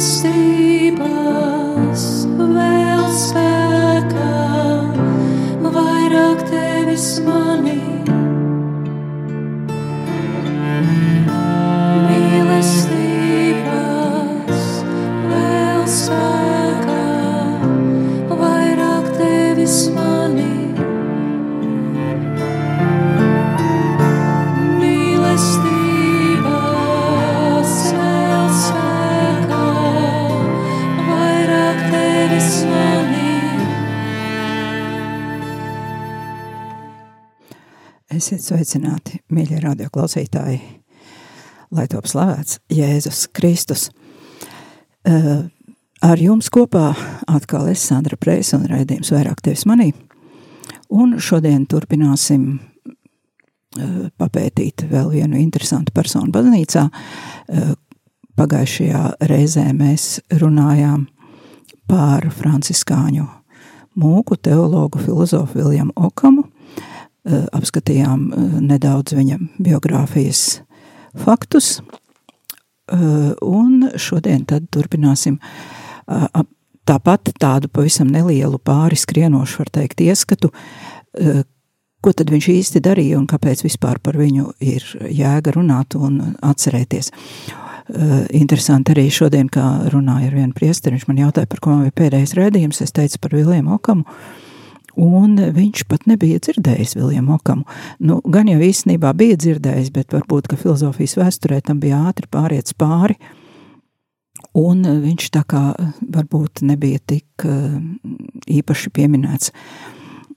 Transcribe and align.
stay 0.00 0.57
Esiet 38.48 38.64
sveicināti, 38.64 39.18
mīļie 39.28 39.58
radioklausītāji, 39.60 40.58
lai 41.76 41.82
top 41.92 42.06
slavēts 42.08 42.62
Jēzus 42.72 43.26
Kristus. 43.36 43.90
Uh, 45.04 45.50
ar 46.00 46.16
jums 46.22 46.48
kopā 46.48 46.94
atkal 47.28 47.68
es, 47.68 47.82
Sandra 47.84 48.16
Preis, 48.16 48.54
un 48.56 48.64
raidījums 48.70 49.12
vairāk 49.12 49.42
tevis 49.44 49.66
manī. 49.68 49.90
Un 50.88 51.18
šodien 51.20 51.66
turpināsim 51.68 52.48
uh, 52.56 54.08
papētīt 54.16 54.86
vēl 54.88 55.12
vienu 55.12 55.36
interesantu 55.36 55.92
personu 55.92 56.32
baznīcā. 56.32 56.88
Uh, 56.88 57.74
pagājušajā 58.40 59.02
reizē 59.28 59.66
mēs 59.76 60.22
runājām 60.32 61.04
par 61.84 62.30
franciskāņu 62.32 63.28
mūku 63.98 64.40
teologu 64.40 65.04
filozofu 65.04 65.60
Viljamu 65.60 65.92
Okamu, 66.00 66.48
apskatījām 67.28 68.28
uh, 68.28 68.60
nedaudz 68.64 69.16
viņa 69.16 69.38
biogrāfijas 69.62 70.62
faktus, 71.18 71.78
uh, 71.80 73.32
un 73.42 73.90
šodien 73.98 74.46
tad 74.48 74.68
turpināsim 74.74 75.38
uh, 75.40 76.26
tāpat 76.88 77.32
tādu 77.40 77.70
pavisam 77.72 78.10
nelielu 78.12 78.58
pāri 78.58 78.98
skrienošu, 78.98 79.62
var 79.62 79.72
teikt, 79.80 80.02
ieskatu, 80.04 80.52
uh, 80.52 81.42
ko 82.04 82.14
tad 82.14 82.30
viņš 82.30 82.48
īsti 82.54 82.82
darīja 82.84 83.18
un 83.18 83.26
kāpēc 83.30 83.64
vispār 83.66 83.98
par 84.02 84.18
viņu 84.18 84.52
ir 84.62 84.84
jēga 85.10 85.56
runāt 85.56 85.98
un 85.98 86.20
atcerēties. 86.46 87.12
Uh, 87.88 88.26
interesanti 88.36 88.92
arī 88.92 89.08
šodien, 89.12 89.48
kā 89.52 89.64
runāja 89.92 90.28
ar 90.28 90.36
vienu 90.36 90.56
priesteri, 90.56 90.98
viņš 90.98 91.08
man 91.08 91.24
jautāja, 91.24 91.48
par 91.48 91.62
ko 91.64 91.72
man 91.72 91.88
bija 91.88 91.96
pēdējais 92.04 92.36
rēdījums, 92.38 92.82
es 92.84 92.92
teicu 92.94 93.20
par 93.22 93.36
Viliem 93.36 93.70
Okamu, 93.72 94.04
un 94.98 95.38
viņš 95.54 95.84
pat 95.88 96.06
nebija 96.10 96.40
dzirdējis 96.42 96.96
Viljamu 96.98 97.36
Okamu. 97.38 97.66
Nu, 98.02 98.20
gan 98.26 98.50
jau 98.50 98.58
īstenībā 98.62 99.12
bija 99.16 99.38
dzirdējis, 99.38 99.92
bet 99.94 100.14
varbūt, 100.16 100.50
ka 100.50 100.58
filozofijas 100.60 101.16
vēsturē 101.20 101.60
tam 101.64 101.80
bija 101.82 102.02
ātri 102.10 102.28
pāriets 102.30 102.74
pāri, 102.78 103.18
un 104.58 104.82
viņš 105.04 105.30
tā 105.34 105.44
kā 105.48 105.62
varbūt 106.00 106.64
nebija 106.66 107.02
tik 107.06 107.46
eh, 107.46 107.78
īpaši 108.58 108.92
pieminēts. 108.94 109.54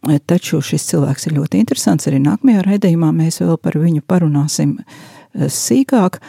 Taču 0.02 0.64
šis 0.66 0.88
cilvēks 0.90 1.28
ir 1.30 1.36
ļoti 1.38 1.60
interesants. 1.62 2.08
Arī 2.10 2.18
nākamajā 2.24 2.64
raidījumā 2.66 3.12
mēs 3.14 3.38
vēl 3.44 3.60
par 3.62 3.78
viņu 3.78 4.02
parunāsim 4.10 4.80
eh, 4.82 5.50
sīkāk 5.50 6.22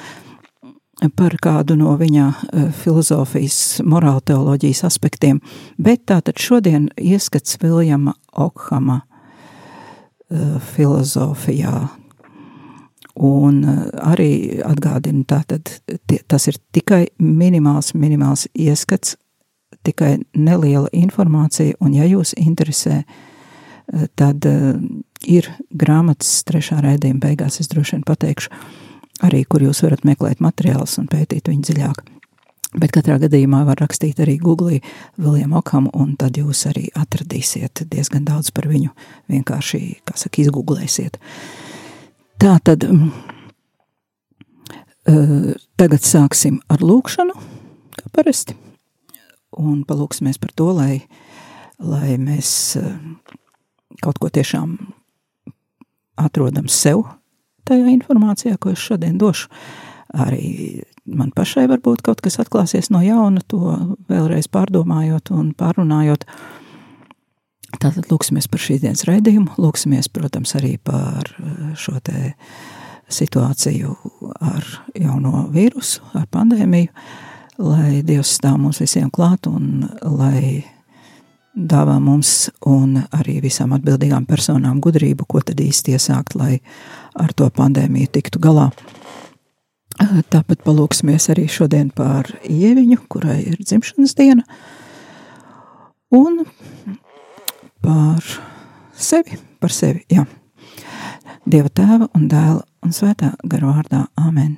par 1.16 1.34
kādu 1.42 1.76
no 1.78 1.94
viņa 1.98 2.26
eh, 2.28 2.66
filozofijas, 2.76 3.80
morāla 3.86 4.22
teoloģijas 4.32 4.84
aspektiem. 4.86 5.40
Bet 5.78 6.06
tātad 6.10 6.38
šodien 6.38 6.90
ieskats 7.00 7.58
Viljama 7.62 8.14
Okhama 8.32 9.02
eh, 9.02 10.60
filozofijā. 10.74 11.88
Un 13.16 13.58
eh, 13.64 13.82
arī 14.12 14.30
atgādina, 14.66 15.24
tātad 15.28 15.74
tie, 16.06 16.20
tas 16.28 16.48
ir 16.48 16.60
tikai 16.72 17.06
minimāls, 17.18 17.92
minimāls 17.94 18.46
ieskats, 18.54 19.16
tikai 19.82 20.20
neliela 20.38 20.86
informācija, 20.94 21.74
un 21.82 21.94
ja 21.96 22.06
jūs 22.06 22.36
interesē, 22.38 23.02
tad 24.14 24.46
ir 25.26 25.48
grāmatas 25.74 26.44
trešā 26.46 26.78
raidījuma 26.84 27.18
beigās, 27.24 27.58
es 27.58 27.66
droši 27.72 27.96
vien 27.96 28.04
pateikšu, 28.06 28.52
arī, 29.22 29.44
kur 29.48 29.62
jūs 29.64 29.82
varat 29.84 30.04
meklēt 30.06 30.42
materiālus 30.44 30.98
un 31.00 31.08
pētīt 31.10 31.50
viņu 31.50 31.68
dziļāk. 31.68 32.02
Bet 32.72 32.94
katrā 32.94 33.18
gadījumā 33.20 33.66
var 33.68 33.82
rakstīt 33.82 34.22
arī 34.24 34.38
Google 34.40 34.78
Viljam 35.20 35.52
Okam, 35.58 35.90
un 35.92 36.14
tad 36.16 36.38
jūs 36.40 36.64
arī 36.70 36.86
atradīsiet 36.96 37.84
diezgan 37.92 38.24
daudz 38.24 38.48
par 38.54 38.64
viņu. 38.70 38.94
Vienkārši, 39.32 39.80
kā 40.08 40.16
saka, 40.16 40.40
izgooglēsiet. 40.40 41.18
Tā 42.40 42.54
tad 42.64 42.86
mm, 42.88 43.10
eh, 45.12 45.52
tagad 45.76 46.08
sāksim 46.08 46.62
ar 46.72 46.80
lūkšanu, 46.80 47.36
kā 47.98 48.08
parasti. 48.16 48.56
Un 49.60 49.84
palūksimies 49.84 50.40
par 50.40 50.56
to, 50.56 50.70
lai, 50.72 51.02
lai 51.76 52.16
mēs 52.16 52.54
eh, 52.80 52.88
kaut 54.00 54.16
ko 54.16 54.32
tiešām 54.32 54.78
atrodam 56.16 56.72
sev 56.72 57.04
tajā 57.68 57.88
informācijā, 57.94 58.58
ko 58.60 58.72
es 58.74 58.82
šodien 58.82 59.18
došu. 59.20 59.50
Arī 60.12 60.82
man 61.08 61.30
pašai 61.32 61.64
varbūt 61.70 62.02
kaut 62.04 62.20
kas 62.24 62.36
atklāsies 62.42 62.90
no 62.92 63.00
jauna, 63.04 63.40
to 63.48 63.76
vēlreiz 64.10 64.50
pārdomājot 64.52 65.32
un 65.32 65.52
pārunājot. 65.56 66.26
Tātad 67.80 68.10
lūksimies 68.10 68.50
par 68.52 68.60
šīs 68.60 68.82
dienas 68.82 69.06
raidījumu, 69.08 69.56
lūksimies, 69.62 70.10
protams, 70.12 70.52
arī 70.58 70.76
par 70.84 71.32
eh, 71.32 71.72
šo 71.80 71.96
te 72.04 72.34
situāciju 73.12 73.94
ar 74.40 74.68
jauno 74.96 75.46
vīrusu, 75.52 76.04
ar 76.16 76.28
pandēmiju, 76.32 76.92
lai 77.62 78.02
Dievs 78.04 78.36
stāv 78.38 78.58
mums 78.60 78.80
visiem 78.80 79.10
klāt 79.12 79.48
un 79.48 79.86
lai 80.04 80.62
dāvā 81.52 81.98
mums 82.00 82.48
un 82.68 83.02
arī 83.12 83.38
visām 83.44 83.74
atbildīgām 83.76 84.24
personām 84.28 84.80
gudrību, 84.80 85.26
ko 85.28 85.42
tad 85.44 85.60
īsti 85.60 85.96
iesākt, 85.96 86.36
lai 86.38 86.60
ar 87.18 87.32
to 87.36 87.48
pandēmiju 87.52 88.10
tiktu 88.14 88.40
galā. 88.42 88.70
Tāpat 90.32 90.62
palūksimies 90.64 91.28
arī 91.32 91.46
šodien 91.52 91.90
par 91.94 92.30
ieviņu, 92.48 92.98
kurai 93.12 93.40
ir 93.44 93.58
dzimšanas 93.60 94.16
diena, 94.18 94.44
un 96.16 96.42
par 97.84 98.24
sevi, 98.96 99.38
par 99.60 99.74
sevi, 99.74 100.04
jā. 100.10 100.24
Dieva 101.44 101.68
tēva 101.68 102.08
un 102.16 102.28
dēla 102.30 102.62
un 102.86 102.94
svētā 102.94 103.32
gara 103.44 103.68
vārdā, 103.68 104.04
amen. 104.16 104.56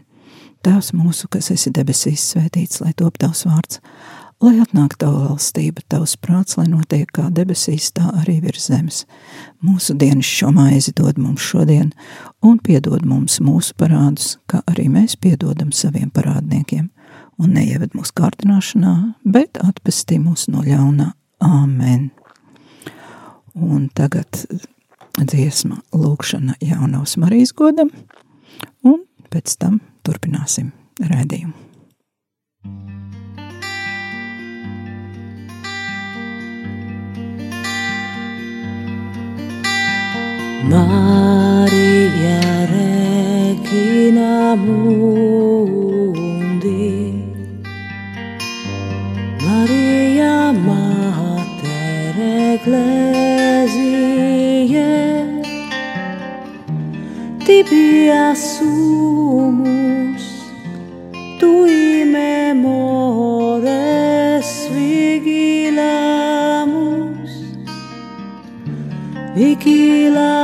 Tēvs 0.65 0.95
mūsu, 0.97 1.29
kas 1.33 1.51
esi 1.53 1.73
debesīs, 1.75 2.23
svētīts, 2.33 2.81
lai 2.85 2.95
top 2.97 3.19
tavs 3.21 3.45
vārds, 3.49 3.81
lai 4.45 4.59
atnāk 4.61 4.97
tava 5.01 5.31
valstība, 5.31 5.83
tavs 5.89 6.15
prāts, 6.21 6.59
lai 6.59 6.67
notiek 6.69 7.09
kā 7.15 7.29
debesīs, 7.33 7.91
tā 7.97 8.11
arī 8.21 8.39
virs 8.45 8.69
zemes. 8.69 9.03
Mūsu 9.65 9.97
dienas 9.99 10.29
šo 10.29 10.51
maizi 10.55 10.93
dod 10.97 11.19
mums 11.21 11.45
šodien, 11.45 11.93
un 12.45 12.59
piedod 12.65 13.07
mums 13.09 13.41
mūsu 13.45 13.77
parādus, 13.81 14.37
kā 14.51 14.61
arī 14.71 14.89
mēs 14.93 15.17
piedodam 15.21 15.73
saviem 15.73 16.11
parādniekiem, 16.15 16.91
un 17.41 17.57
neieved 17.57 17.97
mūsu 17.97 18.15
kārdināšanā, 18.21 18.95
bet 19.25 19.61
atpestī 19.65 20.21
mūs 20.23 20.49
no 20.53 20.65
ļaunā. 20.67 21.13
Āmen! 21.45 22.11
Un 23.55 23.89
tagad 23.95 24.45
dziesma 25.19 25.79
lūkšana 25.95 26.59
jaunavas 26.65 27.17
Marijas 27.23 27.55
godam, 27.57 27.93
un 28.83 29.05
pēc 29.31 29.59
tam 29.61 29.79
turpināsim 30.07 30.73
rēdījumu. 31.03 33.04
Maria 40.67 42.41
Regina 42.73 44.33
Mundi. 44.57 45.45
Maria 49.45 50.53
Mater 50.67 52.17
Ecclesiae 52.55 53.03
Tibia 57.45 58.35
sumus 58.35 60.25
Tui 61.39 62.05
memores 62.07 63.29
vigilamus. 64.73 65.85
Vigilamus 69.37 70.44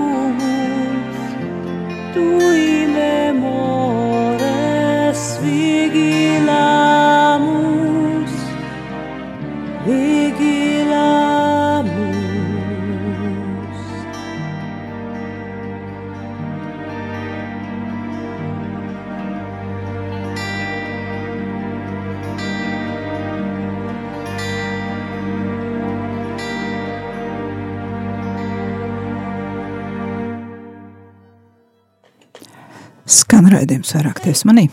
raidījums 33.56 33.94
vairāk 33.96 34.20
ties 34.24 34.44
manī. 34.48 34.68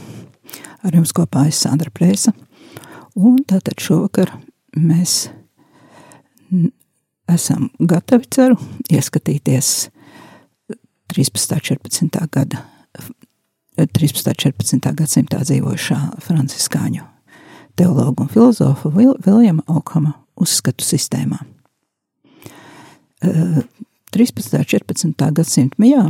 Ar 0.83 0.95
jums 0.95 1.13
kopā 1.15 1.47
ir 1.47 1.56
Sandra 1.56 1.91
Prēsa. 1.94 2.33
Un 3.15 3.39
tātad 3.47 3.80
šovakar 3.81 4.33
mēs 4.75 5.30
esam 7.30 7.69
gatavi, 7.80 8.27
ceru, 8.33 8.57
ieskatīties 8.91 9.71
13. 11.13 11.59
14. 11.62 12.19
gada 12.33 12.63
13. 13.77 14.33
14. 14.33 14.91
gadsimtā 14.97 15.41
dzīvojušā 15.45 16.00
franciskāņu 16.25 17.06
teologu 17.79 18.25
un 18.25 18.29
filozofa 18.29 18.91
Vil 18.94 19.15
Viljama 19.25 19.63
Okama 19.68 20.13
uzskatu 20.36 20.86
sistēmā. 20.86 21.39
Eh, 23.24 23.63
13. 24.13 24.65
14. 24.65 25.31
gadsimta 25.31 25.81
mijā 25.81 26.09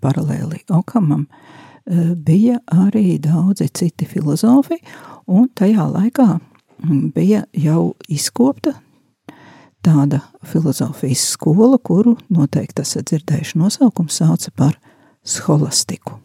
paralēli 0.00 0.64
Okamam 0.72 1.26
eh, 1.26 2.14
bija 2.16 2.60
arī 2.72 3.18
daudzi 3.22 3.68
citi 3.68 4.06
filozofi, 4.08 4.80
un 5.28 5.48
tajā 5.54 5.86
laikā 5.90 6.28
mm, 6.38 7.10
bija 7.14 7.44
jau 7.52 7.94
izkopta 8.08 8.74
tāda 9.84 10.20
filozofijas 10.44 11.22
skola, 11.34 11.78
kuru 11.78 12.16
noteikti 12.32 12.84
esat 12.84 13.10
dzirdējuši 13.10 13.60
nosaukumu 13.60 14.12
sauca 14.12 14.52
par 14.56 14.76
scholastiku. 15.24 16.18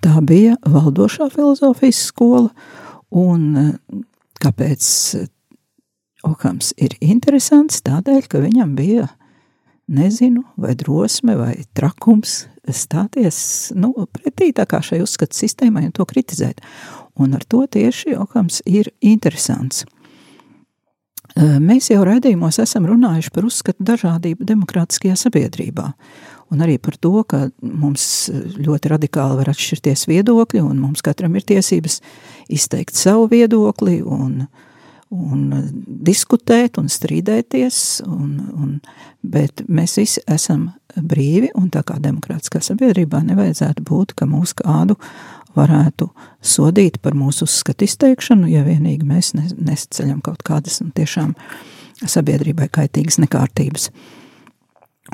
Tā 0.00 0.16
bija 0.24 0.56
valdošā 0.64 1.28
filozofijas 1.34 2.06
skola, 2.08 2.48
un 3.10 3.50
eh, 3.56 3.74
kāpēc 4.40 4.86
eh, 5.18 5.28
Okams 6.20 6.74
ir 6.76 6.92
interesants? 7.00 7.78
Tādēļ, 7.80 8.26
ka 8.28 8.42
viņam 8.42 8.74
bija, 8.76 9.06
nezinu, 9.90 10.44
vai 10.60 10.74
drosme, 10.78 11.36
vai 11.38 11.54
trakums 11.76 12.44
stāties 12.70 13.70
nu, 13.74 13.92
pretī 14.14 14.52
tā 14.56 14.66
kā 14.70 14.82
šai 14.84 15.00
uzskatu 15.04 15.36
sistēmai 15.36 15.88
un 15.88 15.94
to 15.96 16.06
kritizēt. 16.06 16.62
Un 17.20 17.34
ar 17.36 17.44
to 17.44 17.64
tieši 17.66 18.14
Okams 18.20 18.62
ir 18.70 18.92
interesants. 19.04 19.84
Mēs 21.38 21.90
jau 21.92 22.02
raidījumos 22.04 22.58
esam 22.62 22.88
runājuši 22.90 23.30
par 23.34 23.46
uzskatu 23.46 23.84
dažādību 23.86 24.46
demokrātiskajā 24.48 25.14
sabiedrībā. 25.18 25.86
Un 26.50 26.64
arī 26.64 26.80
par 26.82 26.96
to, 26.98 27.12
ka 27.22 27.44
mums 27.62 28.02
ļoti 28.58 28.90
radikāli 28.90 29.38
var 29.38 29.52
atšķirties 29.52 30.08
viedokļi, 30.10 30.64
un 30.66 30.80
mums 30.82 31.04
katram 31.06 31.36
ir 31.38 31.46
tiesības 31.46 32.00
izteikt 32.50 32.98
savu 32.98 33.28
viedokli, 33.30 34.00
un, 34.02 34.48
un 35.10 35.48
diskutēt, 36.06 36.78
un 36.78 36.88
strīdēties. 36.90 37.80
Un, 38.06 38.36
un, 38.54 38.76
bet 39.22 39.64
mēs 39.68 39.98
visi 40.00 40.22
esam 40.30 40.70
brīvi, 40.96 41.50
un 41.58 41.68
tā 41.72 41.82
kā 41.86 41.98
demokrātiskā 42.02 42.62
sabiedrībā 42.64 43.22
nevajadzētu 43.26 43.84
būt, 43.86 44.14
ka 44.18 44.28
mūsu 44.30 44.62
kādu 44.62 44.96
varētu 45.56 46.08
sodīt 46.46 47.00
par 47.02 47.16
mūsu 47.18 47.46
uzskatu 47.48 47.86
izteikšanu, 47.86 48.48
ja 48.50 48.62
vienīgi 48.66 49.06
mēs 49.06 49.34
ne- 49.34 49.50
nesceļam 49.70 50.22
kaut 50.22 50.44
kādas 50.46 50.80
nu, 50.80 50.90
tiešām 50.94 51.34
sabiedrībai 52.06 52.70
kaitīgas 52.70 53.18
nekārtības. 53.22 53.90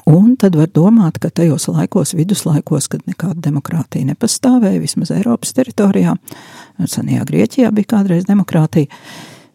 Un 0.05 0.35
tad 0.37 0.59
var 0.59 0.69
domāt, 0.69 1.17
ka 1.23 1.31
tajos 1.33 1.69
laikos, 1.73 2.13
viduslaikos, 2.19 2.89
kad 2.93 3.07
nekāda 3.09 3.41
demokrātija 3.49 4.05
nepastāvēja, 4.11 4.83
vismaz 4.83 5.11
Eiropas 5.15 5.55
teritorijā, 5.57 6.13
senajā 6.85 7.25
Grieķijā 7.25 7.71
bija 7.73 7.95
kādreiz 7.95 8.27
demokrātija, 8.29 8.93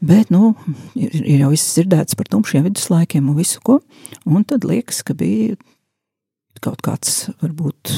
bet, 0.02 0.32
nu, 0.34 0.54
ir, 0.98 1.14
ir 1.22 1.44
jau 1.46 1.52
viss 1.54 1.76
dzirdēts 1.78 2.18
par 2.20 2.30
tumšiem 2.32 2.66
viduslaikiem 2.68 3.30
un 3.32 3.38
visu 3.38 3.62
ko, 3.66 3.80
un 4.26 4.46
tad 4.48 4.66
liekas, 4.68 5.04
ka 5.08 5.16
bija 5.18 5.58
kaut 6.62 6.82
kāds, 6.86 7.30
varbūt, 7.42 7.92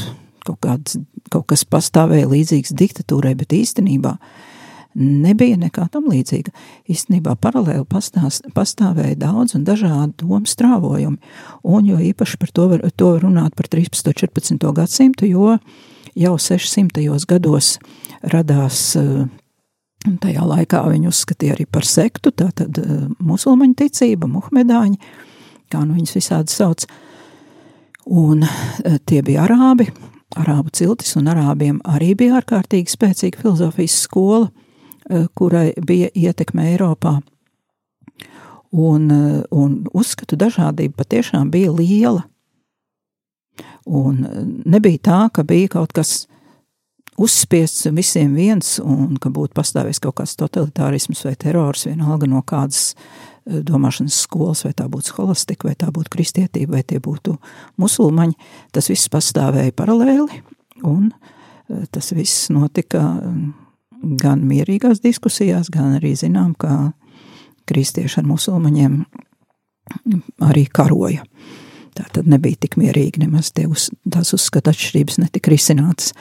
kaut, 0.48 0.60
kāds, 0.64 0.98
kaut 1.34 1.48
kas 1.52 1.66
pastāvēja 1.68 2.30
līdzīgs 2.32 2.76
diktatūrai, 2.80 3.34
bet 3.40 3.56
īstenībā 3.56 4.18
nebija 4.96 5.58
nekā 5.58 5.88
tam 5.92 6.08
līdzīga. 6.12 6.54
Īstenībā 6.92 7.36
paralēli 7.42 7.86
pastās, 7.90 8.42
pastāvēja 8.56 9.18
daudz 9.26 9.58
un 9.58 9.66
dažādi 9.68 10.22
domu 10.22 10.48
strāvojumi, 10.50 11.18
un 11.66 11.90
jo 11.90 11.98
īpaši 12.12 12.40
par 12.40 12.54
to 12.54 12.68
var, 12.72 12.86
to 12.96 13.16
var 13.16 13.26
runāt 13.26 13.58
par 13.58 13.70
13. 13.72 14.14
un 14.14 14.20
14. 14.22 14.70
gadsimtu, 14.78 15.30
jo 15.30 15.58
jau 16.14 16.36
600. 16.38 17.26
gados 17.28 17.78
radās 18.22 18.94
eh, 20.06 20.16
tajā 20.22 20.46
laikā 20.48 20.84
viņi 20.90 21.10
uzskatīja 21.10 21.58
arī 21.58 21.66
par 21.70 21.88
sektu, 21.88 22.32
tātad 22.32 22.78
eh, 22.80 22.94
musulmaņu 23.24 23.78
ticība, 23.84 24.30
muhmedāņi, 24.32 25.00
kā 25.72 25.84
nu 25.86 25.98
viņus 25.98 26.18
visādi 26.18 26.54
sauc, 26.54 26.86
un 28.06 28.44
eh, 28.44 28.98
tie 29.06 29.22
bija 29.26 29.48
arābi, 29.48 29.90
arābu 30.40 30.74
ciltis, 30.74 31.16
un 31.20 31.30
arābiem 31.32 31.80
arī 31.88 32.14
bija 32.18 32.40
ārkārtīgi 32.42 32.94
spēcīga 32.94 33.42
filozofijas 33.42 34.02
skola, 34.08 34.50
eh, 35.10 35.28
kurai 35.36 35.72
bija 35.82 36.12
ietekme 36.14 36.74
Eiropā. 36.74 37.22
Un, 38.74 39.12
un 39.54 39.74
uzskatu 39.94 40.34
dažādība 40.34 41.04
patiešām 41.04 41.52
bija 41.54 41.70
liela. 41.70 42.24
Un 43.86 44.24
nebija 44.66 44.98
tā, 44.98 45.18
ka 45.30 45.44
bija 45.46 45.70
kaut 45.76 45.94
kas 45.94 46.24
uzspiests 47.18 47.88
visiem 47.94 48.34
viens, 48.38 48.78
un 48.84 49.18
ka 49.22 49.32
būtu 49.34 49.56
pastāvējis 49.58 50.02
kaut 50.04 50.18
kāds 50.22 50.36
totalitārisms 50.40 51.24
vai 51.28 51.36
terors, 51.40 51.86
vienalga 51.90 52.30
no 52.30 52.42
kādas 52.46 52.94
eh, 52.94 53.62
domāšanas 53.66 54.22
skolas, 54.26 54.64
vai 54.68 54.74
tā 54.78 54.88
būtu 54.92 55.14
scholastika, 55.14 55.70
vai 55.70 55.76
tā 55.80 55.92
būtu 55.94 56.14
kristietība, 56.14 56.78
vai 56.78 56.84
tie 56.88 57.02
būtu 57.04 57.38
musulmaņi. 57.82 58.38
Tas 58.74 58.90
viss 58.92 59.12
pastāvēja 59.14 59.76
paralēli, 59.78 60.42
un 60.90 61.12
eh, 61.12 61.86
tas 61.92 62.14
viss 62.18 62.50
notika 62.54 63.02
mm, 63.02 63.52
gan 64.20 64.44
mierīgās 64.48 65.04
diskusijās, 65.04 65.72
gan 65.74 65.98
arī 66.00 66.16
zinām, 66.20 66.56
ka 66.58 66.92
kristieši 67.70 68.20
ar 68.20 68.28
musulmaņiem 68.28 69.04
arī 70.44 70.66
karoja. 70.72 71.24
Tā 71.94 72.08
tad 72.10 72.28
nebija 72.30 72.58
tik 72.66 72.76
mierīgi, 72.82 73.22
nemaz 73.22 73.52
uz, 73.68 73.92
tās 74.10 74.34
uzskata 74.34 74.74
atšķirības 74.74 75.20
netika 75.22 75.52
risinātas. 75.54 76.14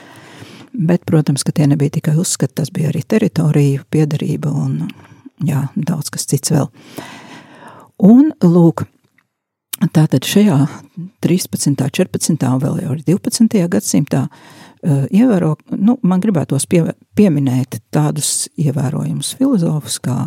Bet, 0.73 1.05
protams, 1.05 1.43
ka 1.45 1.53
tie 1.53 1.67
nebija 1.69 1.93
tikai 1.99 2.15
uzskati, 2.17 2.55
tas 2.57 2.71
bija 2.73 2.89
arī 2.89 3.03
teritorija, 3.05 3.83
piederība 3.93 4.49
un 4.49 4.87
jā, 5.45 5.67
daudz 5.75 6.09
kas 6.13 6.25
cits 6.29 6.53
vēl. 6.53 6.65
Un, 8.01 8.31
lūk, 8.41 8.81
tātad 9.93 10.25
šajā 10.25 10.57
13., 11.21 11.77
14. 11.77 12.47
un 12.49 12.63
vēl 12.63 12.81
jau 12.81 12.95
arī 12.95 13.05
12. 13.05 13.61
gadsimtā 13.75 14.23
uh, 14.25 15.05
ievēro, 15.13 15.53
nu, 15.77 15.99
man 16.01 16.23
gribētos 16.23 16.65
pie, 16.69 16.81
pieminēt 17.17 17.77
tādus 17.93 18.49
ievērojumus 18.57 19.35
filozofus 19.37 19.99
kā 20.03 20.17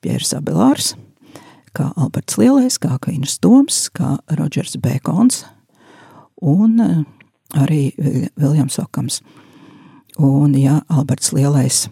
Pjērs 0.00 0.32
Abelārs, 0.38 0.94
kā 1.76 1.90
Alberts 2.00 2.40
Lielais, 2.40 2.80
kā 2.80 2.96
Kvīns 3.04 3.36
Toms, 3.44 3.84
kā 3.92 4.16
Rodžers 4.32 4.80
Bēkons 4.80 5.44
un 6.40 6.80
uh, 6.80 6.98
arī 7.60 7.90
Viljams 8.40 8.80
Okams. 8.80 9.20
Un, 10.20 10.52
ja 10.58 10.82
Alberts 10.92 11.32
Lielais 11.32 11.86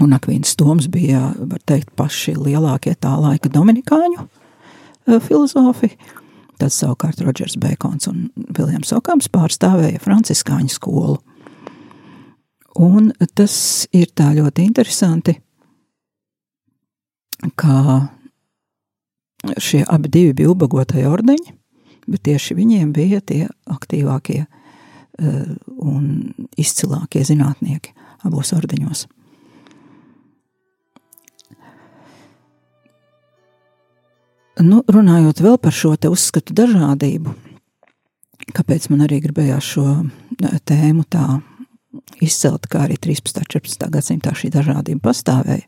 un 0.00 0.14
Akvīns 0.16 0.54
Toms 0.56 0.86
bija, 0.88 1.34
var 1.36 1.60
teikt, 1.68 1.90
paši 1.98 2.32
lielākie 2.38 2.94
tā 2.96 3.12
laika 3.20 3.50
dominikāņu 3.52 4.24
filozofi. 5.26 5.90
Tad 6.56 6.72
savukārt 6.72 7.20
Rodžers 7.20 7.58
Bekons 7.60 8.08
un 8.08 8.30
Viljams 8.56 8.94
Okams 8.96 9.28
pārstāvēja 9.28 10.00
franciskāņu 10.00 10.72
skolu. 10.72 11.18
Un 12.80 13.12
tas 13.36 13.54
ir 13.92 14.08
tā 14.16 14.30
ļoti 14.38 14.64
interesanti, 14.64 15.36
kā 17.60 18.08
šie 19.60 19.84
abi 19.84 20.30
bija 20.32 20.48
ubagotai 20.48 21.04
ordeņi, 21.10 21.52
bet 22.08 22.24
tieši 22.24 22.56
viņiem 22.56 22.94
bija 22.96 23.20
tie 23.20 23.44
aktīvākie 23.68 24.46
uh, 24.46 24.63
un 25.18 26.06
izcilākie 26.58 27.22
zinātnieki 27.26 27.94
abos 28.24 28.52
ordeņos. 28.56 29.06
Nu, 34.64 34.84
runājot 34.86 35.42
vēl 35.42 35.58
par 35.58 35.74
šo 35.74 35.96
uzskatu 36.08 36.54
dažādību, 36.54 37.32
kāpēc 38.54 38.86
man 38.92 39.02
arī 39.06 39.18
gribējās 39.24 39.72
šo 39.74 39.86
tēmu 40.64 41.02
tā 41.10 41.40
izcelt, 42.22 42.68
kā 42.70 42.84
arī 42.86 42.96
13. 42.96 43.42
un 43.42 43.50
14. 43.50 43.88
gadsimtā 43.90 44.34
šī 44.34 44.52
dažādība 44.54 45.10
pastāvēja. 45.10 45.66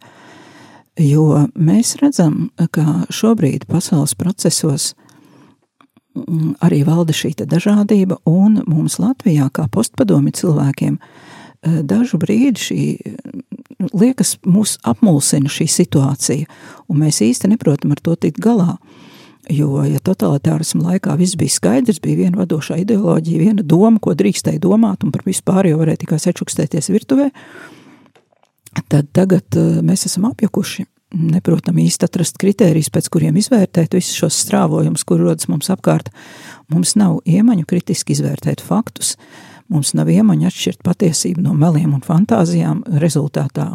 Jo 1.03 1.45
mēs 1.59 1.97
redzam, 2.00 2.47
ka 2.73 3.03
šobrīd 3.12 3.67
pasaules 3.69 4.15
procesos 4.17 4.95
mm, 4.95 5.06
arī 6.65 6.83
valda 6.87 7.15
šī 7.17 7.35
dažādība, 7.45 8.19
un 8.27 8.63
mums 8.67 8.99
Latvijā, 9.03 9.51
kā 9.53 9.69
postpadomi 9.69 10.33
cilvēkiem, 10.33 10.99
eh, 10.99 11.83
dažu 11.83 12.19
brīdi 12.19 12.63
šī 12.69 12.81
liekas, 13.95 14.37
mūs 14.47 14.77
apmulsina 14.87 15.51
šī 15.53 15.67
situācija, 15.71 16.47
un 16.89 17.03
mēs 17.03 17.23
īsti 17.25 17.51
neprotam 17.53 17.93
ar 17.93 18.01
to 18.03 18.17
tikt 18.17 18.41
galā. 18.43 18.77
Jo, 19.53 19.85
ja 19.87 20.01
totalitārismu 20.03 20.83
laikā 20.83 21.15
viss 21.21 21.39
bija 21.39 21.55
skaidrs, 21.55 22.01
bija 22.03 22.25
viena 22.25 22.41
vadošā 22.41 22.81
ideoloģija, 22.83 23.39
viena 23.45 23.63
doma, 23.63 24.01
ko 24.03 24.17
drīkstēja 24.19 24.59
domāt, 24.59 25.05
un 25.07 25.13
par 25.15 25.23
vispār 25.27 25.69
jau 25.71 25.79
varēja 25.79 26.03
tikai 26.03 26.19
sečukstēties 26.19 26.91
virtuvē, 26.91 27.29
tad 28.91 29.13
tagad 29.15 29.47
uh, 29.55 29.79
mēs 29.87 30.09
esam 30.11 30.27
apjukuši. 30.33 30.89
Neprotam 31.17 31.79
īsti 31.81 32.09
atrast 32.09 32.37
kritērijus, 32.43 32.93
pēc 32.93 33.11
kuriem 33.13 33.39
izvērtēt 33.41 33.97
visus 33.97 34.19
šos 34.21 34.37
strāvojumus, 34.45 35.05
kur 35.09 35.23
rodas 35.25 35.49
mums 35.49 35.71
apkārt. 35.73 36.11
Mums 36.73 36.97
nav 37.01 37.23
iemaņu 37.25 37.65
kritiski 37.71 38.13
izvērtēt 38.17 38.61
faktus, 38.65 39.15
uh, 39.17 39.57
Mums 39.73 39.97
nav 39.99 40.07
iemaņa 40.13 40.47
atšķirt 40.47 40.85
patiesību 40.87 41.43
no 41.43 41.53
meliem 41.59 41.97
un 41.97 42.03
fantāzijām. 42.05 42.85
Rezultātā 43.03 43.67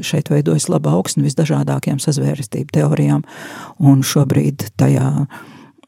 šeit 0.00 0.30
veidojas 0.32 0.70
laba 0.72 0.94
augsne 0.96 1.26
visdažādākajām 1.26 2.00
sazvērestību 2.00 2.72
teorijām, 2.78 3.26
un 3.76 4.00
šobrīd 4.06 4.70
tajā 4.80 5.10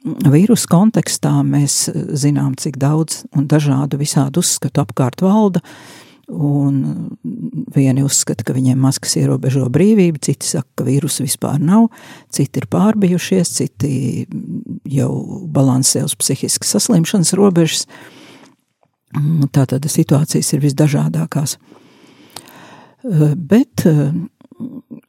vīrusu 0.05 0.69
kontekstā 0.69 1.33
mēs 1.47 1.87
zinām, 2.21 2.53
cik 2.61 2.77
daudz 2.81 3.23
un 3.37 3.49
dažādu 3.49 4.01
visādu 4.01 4.45
uzskatu 4.45 4.85
apkārt 4.85 5.25
valda. 5.25 5.65
Un 6.31 7.11
vieni 7.75 8.05
uzskata, 8.07 8.45
ka 8.47 8.55
viņiem 8.55 8.79
maskas 8.79 9.17
ierobežo 9.19 9.65
brīvību, 9.73 10.21
citi 10.23 10.47
saka, 10.47 10.69
ka 10.79 10.87
vīrusu 10.87 11.25
vispār 11.27 11.59
nav, 11.59 11.89
citi 12.31 12.63
ir 12.63 12.69
pārbijušies, 12.71 13.51
citi 13.57 13.91
jau 14.87 15.11
balansē 15.51 16.05
uz 16.07 16.15
psihiskas 16.15 16.77
saslimšanas 16.77 17.35
robežas. 17.39 17.87
Mm, 19.17 19.49
tātad 19.51 19.87
situācijas 19.91 20.53
ir 20.55 20.63
visdažādākās. 20.63 21.57
Eh, 23.03 23.35
bet 23.35 23.87
eh, 23.89 24.13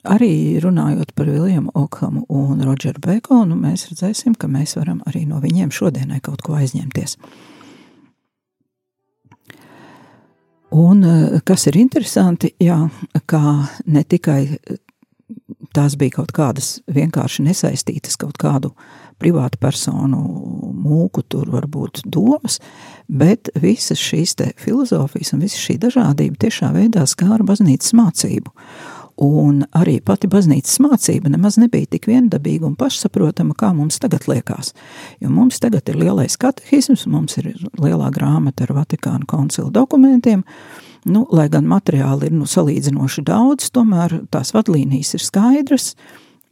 arī 0.08 0.34
runājot 0.64 1.12
par 1.14 1.30
Viljamu 1.30 1.74
Okhamu 1.76 2.26
un 2.30 2.64
Rodžeru 2.66 3.04
Bekonu, 3.04 3.58
mēs 3.60 3.90
redzēsim, 3.92 4.34
ka 4.40 4.48
mēs 4.48 4.78
varam 4.80 5.04
arī 5.06 5.26
no 5.28 5.42
viņiem 5.44 5.74
šodienai 5.76 6.22
kaut 6.24 6.42
ko 6.42 6.56
aizņemties. 6.58 7.18
Un 10.72 11.04
eh, 11.04 11.42
kas 11.46 11.68
ir 11.68 11.78
interesanti, 11.82 12.54
jā, 12.64 12.80
kā 13.28 13.44
ne 13.92 14.04
tikai 14.08 14.44
tās 15.76 15.96
bija 16.00 16.18
kaut 16.20 16.32
kādas 16.36 16.80
vienkārši 16.92 17.46
nesaistītas 17.48 18.18
kaut 18.20 18.40
kādu 18.42 18.74
privātu 19.22 19.60
personu 19.62 20.20
mūku, 20.82 21.24
tur 21.30 21.52
varbūt 21.54 22.04
domas, 22.10 22.60
bet 23.08 23.52
visas 23.62 24.02
šīs 24.02 24.36
filozofijas 24.60 25.34
un 25.36 25.44
visa 25.46 25.60
šī 25.62 25.78
dažādība 25.84 26.42
tiešā 26.42 26.72
veidā 26.76 27.06
skāra 27.10 27.46
baznīcas 27.46 27.94
mācību. 27.98 28.54
Un 29.22 29.64
arī 29.78 29.98
pati 30.06 30.30
baznīcas 30.32 30.80
mācība 30.84 31.32
nemaz 31.34 31.58
nebija 31.62 31.90
tik 31.96 32.08
viendabīga 32.10 32.68
un 32.70 32.78
pašsaprotama, 32.80 33.56
kā 33.58 33.72
mums 33.76 34.00
tagad 34.02 34.28
liekas. 34.32 34.74
Jo 35.22 35.32
mums 35.34 35.60
tagad 35.64 35.90
ir 35.92 36.00
lielais 36.02 36.38
katehisms, 36.42 37.08
mums 37.12 37.38
ir 37.42 37.52
lielā 37.82 38.10
grāmata 38.16 38.68
ar 38.68 38.76
Vatikānu 38.80 39.28
koncilu 39.30 39.72
dokumentiem, 39.74 40.46
nu, 41.06 41.26
lai 41.32 41.50
gan 41.52 41.68
materiāli 41.70 42.30
ir 42.30 42.36
nu, 42.40 42.50
salīdzinoši 42.50 43.26
daudz, 43.28 43.72
tomēr 43.76 44.22
tās 44.32 44.54
vadlīnijas 44.56 45.16
ir 45.18 45.26
skaidras, 45.26 45.94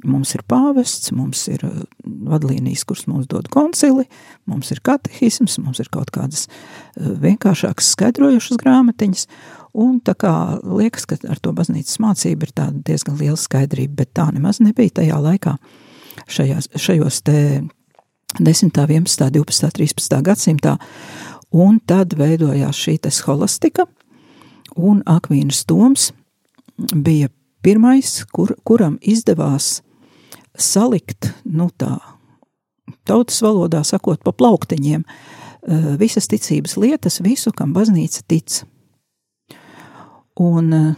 Mums 0.07 0.31
ir 0.31 0.45
pāvests, 0.47 1.09
mums 1.11 1.41
ir 1.51 1.63
uh, 1.67 1.81
vadlīnijas, 2.07 2.85
kuras 2.87 3.03
mums 3.11 3.27
dod 3.27 3.49
koncili, 3.51 4.05
mums 4.47 4.71
ir 4.71 4.79
katehisms, 4.79 5.57
mums 5.59 5.81
ir 5.83 5.89
kaut 5.91 6.13
kādas 6.15 6.45
uh, 6.47 7.17
vienkāršākas 7.19 7.89
skaidrojušas 7.97 8.61
grāmatiņas, 8.61 9.25
un 9.73 9.99
tā 10.01 10.15
kā 10.19 10.33
liekas, 10.63 11.05
ka 11.09 11.17
ar 11.29 11.39
to 11.41 11.53
baznīcas 11.55 11.99
mācību 12.01 12.47
ir 12.47 12.53
tāda 12.55 12.83
diezgan 12.89 13.17
liela 13.19 13.37
skaidrība, 13.39 14.01
bet 14.03 14.13
tā 14.17 14.29
nemaz 14.33 14.61
nebija 14.63 15.01
tajā 15.01 15.19
laikā 15.21 15.55
šajās, 16.29 16.69
šajos 16.75 17.21
te 17.27 17.39
10., 18.39 18.71
11., 18.73 19.29
12., 19.33 19.71
13. 19.77 20.21
gadsimtā, 20.25 20.77
un 21.51 21.79
tad 21.85 22.13
veidojās 22.17 22.77
šī 22.77 22.99
scholastika, 23.09 23.87
un 24.77 25.01
Akvīnas 25.05 25.65
Toms 25.65 26.11
bija 26.93 27.29
pirmais, 27.61 28.23
kur, 28.31 28.53
kuram 28.63 28.97
izdevās 29.01 29.81
salikt, 30.59 31.31
nu 31.45 31.69
tā, 31.77 31.97
tautas 33.07 33.41
valodā 33.43 33.83
sakot, 33.83 34.21
pa 34.23 34.31
plauktiņiem, 34.31 35.03
eh, 35.03 35.89
visas 35.99 36.27
ticības 36.27 36.77
lietas, 36.77 37.21
visu, 37.21 37.51
kam 37.51 37.73
baznīca 37.73 38.23
tic. 38.27 38.63
Un 40.39 40.73
eh, 40.73 40.93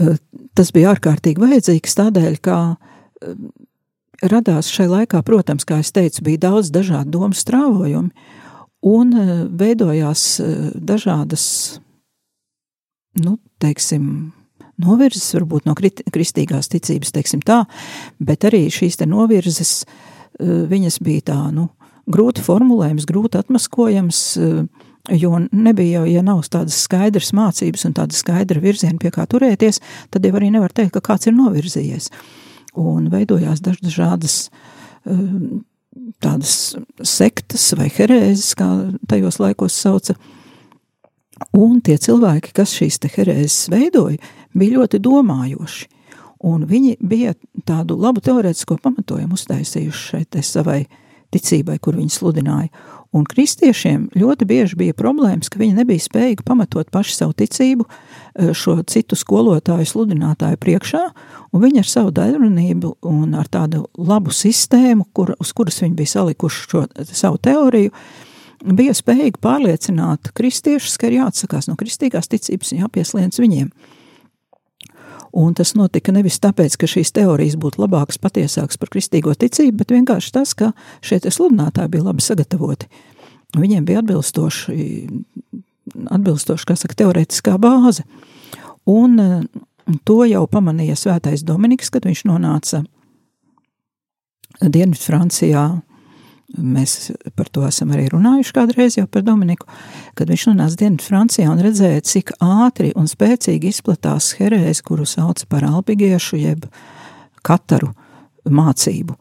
eh, 0.00 0.16
tas 0.56 0.72
bija 0.74 0.94
ārkārtīgi 0.94 1.42
vajadzīgs 1.42 1.98
tādēļ, 2.00 2.38
ka 2.44 2.58
radās 4.26 4.68
šai 4.72 4.86
laikā, 4.92 5.20
protams, 5.24 5.64
kā 5.68 5.80
es 5.82 5.92
teicu, 5.92 6.24
bija 6.24 6.46
daudz 6.48 6.70
dažādu 6.72 7.16
domu 7.16 7.36
strāvojumi, 7.36 8.10
un 8.86 9.12
veidojās 9.58 10.24
dažādas, 10.76 11.46
nu, 13.24 13.38
teiksim, 13.60 14.32
novirzes, 14.82 15.28
varbūt 15.36 15.66
no 15.68 15.74
kristīgās 15.76 16.70
ticības, 16.72 17.14
teiksim 17.16 17.42
tā, 17.44 17.62
bet 18.20 18.46
arī 18.48 18.66
šīs 18.72 19.00
te 19.00 19.08
novirzes, 19.08 19.84
eh, 19.84 20.66
viņas 20.70 21.00
bija 21.04 21.28
tā, 21.32 21.40
nu, 21.52 21.70
grūti 22.06 22.44
formulējums, 22.44 23.08
grūti 23.08 23.40
atmaskojams, 23.40 24.20
eh, 24.36 24.85
jo 25.12 25.38
nebija 25.52 26.00
jau, 26.00 26.06
ja 26.10 26.22
nav 26.26 26.42
tādas 26.50 26.78
skaidras 26.86 27.32
mācības 27.36 27.86
un 27.88 27.94
tāda 27.96 28.16
skaidra 28.16 28.62
virziena, 28.62 28.98
pie 29.02 29.12
kā 29.14 29.26
turēties, 29.30 29.80
tad 30.10 30.26
jau 30.26 30.34
arī 30.38 30.50
nevar 30.54 30.74
teikt, 30.74 30.94
ka 30.96 31.04
kāds 31.12 31.28
ir 31.28 31.36
novirzījies. 31.36 32.10
Un 32.76 33.10
veidojās 33.12 33.62
dažādas 33.64 34.38
eh, 35.06 35.20
tādas 36.22 36.76
sektas 37.02 37.70
vai 37.78 37.88
herēzes, 37.92 38.54
kā 38.58 38.70
tajos 39.08 39.40
laikos 39.40 39.78
sauca, 39.78 40.18
Un 41.56 41.82
tie 41.84 41.98
cilvēki, 42.00 42.54
kas 42.56 42.72
šīs 42.76 42.98
herēzes 43.12 43.68
veidoja, 43.72 44.16
bija 44.56 44.78
ļoti 44.80 45.00
domājoši. 45.04 45.88
Un 46.48 46.64
viņi 46.68 46.96
bija 47.00 47.34
tādu 47.68 47.96
labu 48.00 48.22
teorētisko 48.24 48.78
pamatojumu 48.80 49.36
uztaisījuši 49.36 50.06
šai 50.10 50.42
savai 50.44 50.82
ticībai, 51.32 51.78
kur 51.80 51.96
viņi 51.96 52.12
sludināja. 52.12 52.68
Un 53.16 53.24
kristiešiem 53.24 54.10
ļoti 54.18 54.46
bieži 54.48 54.76
bija 54.76 54.94
problēmas, 54.96 55.48
ka 55.48 55.60
viņi 55.60 55.78
nebija 55.78 56.04
spējīgi 56.04 56.44
pamatot 56.44 56.90
paši 56.92 57.14
savu 57.16 57.32
ticību 57.38 57.86
eh, 57.86 58.52
šo 58.56 58.78
citu 58.90 59.16
skolotāju, 59.16 59.86
sludinātāju 59.88 60.60
priekšā, 60.60 61.02
un 61.52 61.64
viņi 61.64 61.80
ar 61.80 61.88
savu 61.88 62.12
daļrunību 62.16 62.92
un 63.08 63.34
ar 63.38 63.48
tādu 63.48 63.86
labu 63.96 64.34
sistēmu, 64.36 65.08
kur, 65.16 65.32
uz 65.40 65.54
kuras 65.56 65.80
viņi 65.84 65.96
bija 65.96 66.16
salikuši 66.16 66.64
šo 66.66 66.84
savu 67.08 67.40
teoriju, 67.40 67.94
bija 68.76 68.96
spējīgi 68.96 69.40
pārliecināt 69.44 70.32
kristiešus, 70.36 70.98
ka 71.00 71.08
ir 71.08 71.20
jāatsakās 71.22 71.70
no 71.70 71.76
kristīgās 71.80 72.28
ticības 72.32 72.74
un 72.74 72.84
jāpieslēdz 72.84 73.40
viņiem. 73.40 73.70
Un 75.36 75.52
tas 75.52 75.74
notika 75.76 76.14
nevis 76.16 76.38
tāpēc, 76.40 76.78
ka 76.80 76.88
šīs 76.88 77.10
teorijas 77.12 77.58
būtu 77.60 77.82
labākas, 77.82 78.16
patiesākas 78.22 78.78
par 78.80 78.88
kristīgo 78.94 79.34
ticību, 79.36 79.82
bet 79.82 79.92
vienkārši 79.92 80.32
tas, 80.32 80.54
ka 80.56 80.70
šie 81.04 81.20
sludinātāji 81.28 81.92
bija 81.92 82.06
labi 82.06 82.24
sagatavoti. 82.24 82.88
Viņiem 83.56 83.84
bija 83.84 84.00
atbilstoši, 84.00 84.76
atbilstoši 86.16 86.68
kā 86.68 86.76
saka, 86.80 86.96
teorētiskā 87.02 87.58
bāze. 87.60 88.06
Un 88.88 89.20
uh, 89.20 89.42
to 90.08 90.22
jau 90.24 90.46
pamanīja 90.48 90.96
svētais 90.98 91.44
Dominiks, 91.44 91.92
kad 91.92 92.08
viņš 92.08 92.24
nonāca 92.30 92.82
Dienvidu 94.62 95.02
Francijā. 95.04 95.66
Mēs 96.56 97.10
par 97.36 97.50
to 97.52 97.64
esam 97.68 97.92
arī 97.94 98.06
runājuši 98.12 98.54
kādreiz 98.56 98.96
jau 98.98 99.06
par 99.10 99.24
Dominiku, 99.26 99.68
kad 100.16 100.30
viņš 100.30 100.46
nonāca 100.50 100.80
Dienvidu 100.80 101.04
Francijā 101.04 101.50
un 101.52 101.60
redzēja, 101.64 102.04
cik 102.06 102.32
ātri 102.42 102.92
un 102.96 103.08
spēcīgi 103.10 103.72
izplatās 103.72 104.32
herēzi, 104.38 104.84
kuru 104.86 105.06
sauc 105.08 105.42
par 105.50 105.66
albigiešu 105.68 106.40
jeb 106.40 106.66
kataru 107.46 107.92
mācību. 108.48 109.16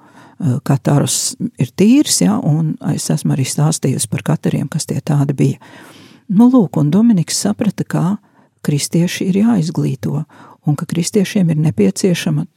Katarus 0.67 1.35
ir 1.61 1.69
tīrs, 1.79 2.19
ja, 2.25 2.35
un 2.43 2.73
es 2.91 3.07
esmu 3.13 3.35
arī 3.35 3.45
stāstījusi 3.47 4.09
par 4.11 4.25
katariem, 4.33 4.67
kas 4.71 4.87
tie 4.89 4.99
tādi 4.99 5.35
bija. 5.35 5.59
Nu, 6.27 6.49
lūk, 6.51 6.75
un 6.81 6.89
Dominiks 6.91 7.37
saprata, 7.45 7.85
kā 7.87 8.17
kristieši 8.65 9.29
ir 9.29 9.39
jāizglīto, 9.43 10.25
un 10.65 10.75
ka 10.75 10.87
kristiešiem 10.89 11.53
ir 11.53 11.61
nepieciešama 11.69 12.47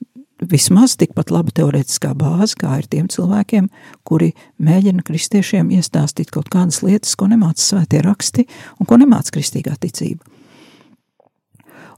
vismaz 0.46 0.94
tikpat 0.98 1.32
laba 1.34 1.52
teorētiskā 1.54 2.12
bāze, 2.18 2.56
kā 2.58 2.78
ir 2.80 2.88
tiem 2.90 3.08
cilvēkiem, 3.10 3.68
kuri 4.06 4.32
mēģina 4.62 5.02
kristiešiem 5.06 5.72
iestāstīt 5.74 6.30
kaut 6.34 6.50
kādas 6.52 6.82
lietas, 6.84 7.16
ko 7.18 7.28
nemāca 7.30 7.62
svētie 7.62 8.02
raksti 8.04 8.46
un 8.78 8.88
ko 8.88 8.98
nemāca 9.00 9.34
kristīgā 9.34 9.74
ticība. 9.80 10.22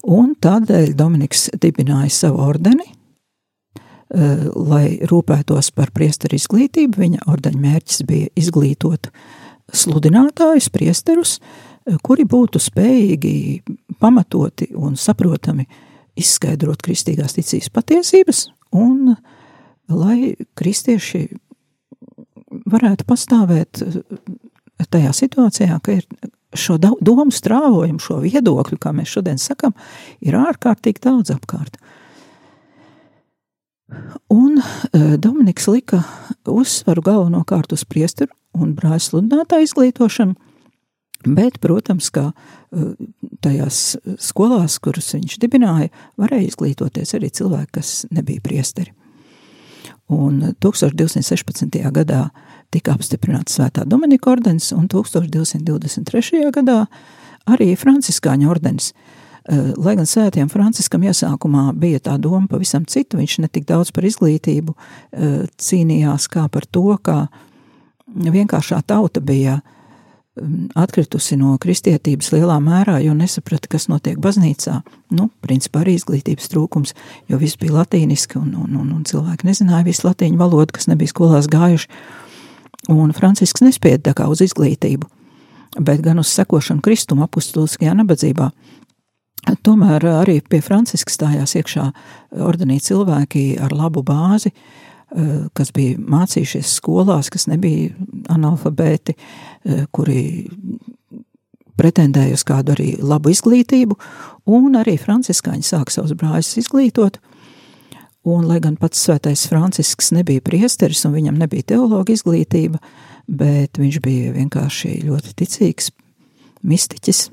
Un 0.09 0.33
tādēļ 0.41 0.95
Dominiks 0.97 1.51
dibināja 1.61 2.11
savu 2.15 2.41
ordeni, 2.47 2.87
eh, 2.89 4.47
lai 4.55 4.99
rūpētos 5.05 5.75
par 5.75 5.93
priesteru 5.93 6.39
izglītību. 6.41 6.97
Viņa 6.97 7.27
ordeņa 7.29 7.61
mērķis 7.61 8.07
bija 8.07 8.29
izglītot 8.37 9.11
sludinātājus, 9.73 10.71
priesterus, 10.73 11.39
eh, 11.87 11.99
kuri 12.03 12.25
būtu 12.25 12.57
spējīgi 12.57 13.63
pamatoti 14.01 14.73
un 14.75 14.97
saprotami 14.97 15.67
uh, 15.69 15.90
izskaidrot 16.21 16.83
kristīgās 16.85 17.37
ticības 17.37 17.71
patiesības, 17.75 18.43
un 18.77 19.15
lai 19.91 20.35
kristieši 20.59 21.25
varētu 22.71 23.07
pastāvēt 23.09 23.83
eh, 23.85 24.03
tajā 24.91 25.15
situācijā, 25.17 25.79
ka 25.85 25.99
ir 26.01 26.07
šo 26.57 26.79
domu 26.81 27.31
strāvojumu, 27.31 28.03
šo 28.03 28.19
viedokļu, 28.25 28.79
kā 28.81 28.93
mēs 28.97 29.13
šodien 29.15 29.39
sakam, 29.39 29.75
ir 30.25 30.39
ārkārtīgi 30.39 31.03
daudz 31.05 31.35
apkārt. 31.35 31.79
Un 34.31 34.61
eh, 34.61 35.17
Dominiks 35.19 35.69
lika 35.71 36.03
uzsvaru 36.51 37.05
galvenokārt 37.07 37.75
uz 37.75 37.87
priesteru 37.87 38.35
un 38.55 38.75
brāļu 38.75 39.03
sludinātāju 39.07 39.69
izglītošanu, 39.69 40.50
Bet, 41.27 41.59
protams, 41.61 42.09
ka 42.11 42.31
uh, 42.33 42.93
tajās 43.45 43.99
skolās, 44.23 44.79
kuras 44.81 45.13
viņš 45.13 45.37
dibināja, 45.43 45.91
varēja 46.21 46.49
izglītoties 46.49 47.13
arī 47.19 47.29
cilvēki, 47.37 47.73
kas 47.77 47.91
nebija 48.15 48.41
priesteri. 48.45 48.95
Un 50.11 50.41
1216. 50.65 51.77
gadā 51.93 52.23
tika 52.73 52.95
apstiprināts 52.97 53.59
Svētā 53.59 53.85
Dominika 53.87 54.33
ordenis, 54.33 54.71
un 54.73 54.89
1223. 54.91 56.41
gadā 56.57 56.85
arī 57.51 57.75
Franciskāņa 57.77 58.49
ordenis. 58.49 58.95
Uh, 59.45 59.75
lai 59.77 59.99
gan 60.01 60.09
svētiem 60.09 60.49
Franciskam 60.53 61.05
iesākumā 61.05 61.67
bija 61.77 62.01
tā 62.09 62.17
doma 62.17 62.49
pavisam 62.49 62.87
cita, 62.89 63.21
viņš 63.21 63.43
ne 63.45 63.53
tik 63.53 63.69
daudz 63.69 63.93
par 63.93 64.09
izglītību 64.09 64.73
uh, 64.73 65.45
cīnījās 65.61 66.31
kā 66.33 66.47
par 66.49 66.65
to, 66.65 66.97
ka 67.05 67.27
vienkāršā 68.09 68.81
tauta 68.89 69.21
bija 69.21 69.59
uh, 69.61 69.77
atkritusi 70.79 71.37
no 71.41 71.55
kristietības 71.61 72.31
lielā 72.35 72.57
mērā, 72.63 72.99
jo 73.05 73.15
nesaprata, 73.17 73.69
kas 73.71 73.89
notiek 73.91 74.19
baznīcā. 74.23 74.81
Nu, 75.17 75.29
principā 75.45 75.83
arī 75.85 75.97
izglītības 75.99 76.51
trūkums, 76.53 76.95
jo 77.31 77.39
viss 77.41 77.59
bija 77.61 77.81
latīniski 77.81 78.39
un, 78.41 78.55
un, 78.55 78.75
un, 78.81 78.91
un 78.97 79.07
cilvēki 79.07 79.49
nezināja 79.49 79.87
visu 79.87 80.07
latīņu 80.09 80.41
valodu, 80.41 80.75
kas 80.77 80.89
nebija 80.91 81.13
skolās 81.13 81.51
gājuši. 81.51 81.91
Un 82.91 83.15
Francisks 83.17 83.65
nespēja 83.65 84.01
tā 84.09 84.17
kā 84.17 84.29
uz 84.33 84.43
izglītību, 84.45 85.09
bet 85.79 86.05
gan 86.05 86.23
uz 86.23 86.33
sekošanu 86.33 86.83
kristuma 86.85 87.29
apustuliskajā 87.29 87.95
nabadzībā. 88.01 88.51
Tomēr 89.65 90.05
arī 90.21 90.41
pie 90.45 90.61
Franciska 90.65 91.13
stājās 91.13 91.57
iekšā 91.57 91.87
ordenī 92.45 92.77
cilvēki 92.85 93.55
ar 93.61 93.73
labu 93.73 94.03
bāzi, 94.05 94.53
uh, 94.53 94.80
kas 95.11 95.73
bija 95.75 95.99
mācījušies 95.99 96.77
skolās, 96.79 97.31
kas 97.35 97.49
nebija 97.51 97.91
analfabēti, 98.31 99.17
eh, 99.17 99.87
kuri 99.91 100.47
pretendēja 101.81 102.37
uz 102.37 102.45
kādu 102.45 102.77
arī 102.77 102.91
labu 103.03 103.33
izglītību, 103.33 103.97
un 104.47 104.79
arī 104.79 104.99
franciskāņi 105.01 105.67
sāk 105.67 105.91
savus 105.91 106.13
brāļus 106.13 106.59
izglītot. 106.63 107.19
Un, 108.23 108.45
lai 108.45 108.61
gan 108.61 108.77
pats 108.77 109.01
svētais 109.01 109.47
Francisks 109.49 110.13
nebija 110.13 110.41
priesteris 110.45 111.07
un 111.09 111.15
viņam 111.15 111.39
nebija 111.41 111.63
teologa 111.73 112.13
izglītība, 112.13 112.79
bet 113.27 113.81
viņš 113.81 114.01
bija 114.05 114.35
vienkārši 114.35 115.01
ļoti 115.09 115.33
ticīgs 115.41 115.89
mistiķis, 116.63 117.31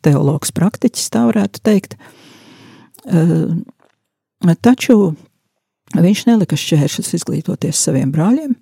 teologs 0.00 0.54
praktiķis, 0.56 1.10
tā 1.12 1.26
varētu 1.28 1.60
teikt. 1.62 1.98
Eh, 3.06 4.54
taču 4.62 5.14
Viņš 5.92 6.26
nelika 6.30 6.56
šķēršus 6.56 7.12
izglītoties 7.18 7.80
saviem 7.84 8.12
brāļiem. 8.14 8.54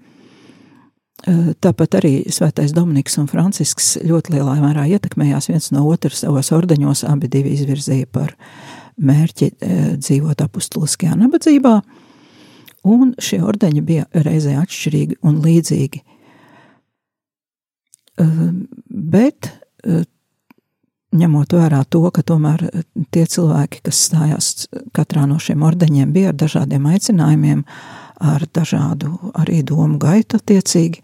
Tāpat 1.60 1.98
arī 1.98 2.12
Svētais 2.32 2.72
Dominiks 2.72 3.18
un 3.20 3.28
Francisks 3.28 3.92
ļoti 4.02 4.38
lielā 4.38 4.56
mērā 4.62 4.86
ietekmējās 4.96 5.50
viens 5.50 5.68
no 5.74 5.84
otra 5.90 6.10
savos 6.16 6.48
ordeņos. 6.56 7.04
Abi 7.10 7.28
divi 7.30 7.52
izvirzīja 7.58 8.08
par 8.10 8.32
mērķi 9.00 9.50
dzīvot 10.00 10.40
apustuliskajā 10.46 11.18
nabadzībā, 11.20 11.74
un 12.88 13.12
šie 13.20 13.42
ordeņi 13.44 13.84
bija 13.84 14.08
reizē 14.24 14.56
atšķirīgi 14.62 15.20
un 15.28 15.42
līdzīgi. 15.44 16.02
Bet 18.88 19.52
ņemot 21.16 21.54
vērā 21.56 21.82
to, 21.90 22.02
ka 22.14 22.22
tomēr 22.26 22.66
eh, 22.68 22.84
tie 23.14 23.24
cilvēki, 23.26 23.82
kas 23.86 24.04
stājās 24.08 24.50
katrā 24.96 25.26
no 25.30 25.40
šiem 25.42 25.64
ordeņiem, 25.66 26.12
bija 26.14 26.32
ar 26.32 26.38
dažādiem 26.38 26.86
aicinājumiem, 26.90 27.64
ar 28.20 28.44
dažādu 28.54 29.16
arī 29.40 29.62
domu 29.66 29.98
gaitu 30.02 30.40
attiecīgi 30.40 31.02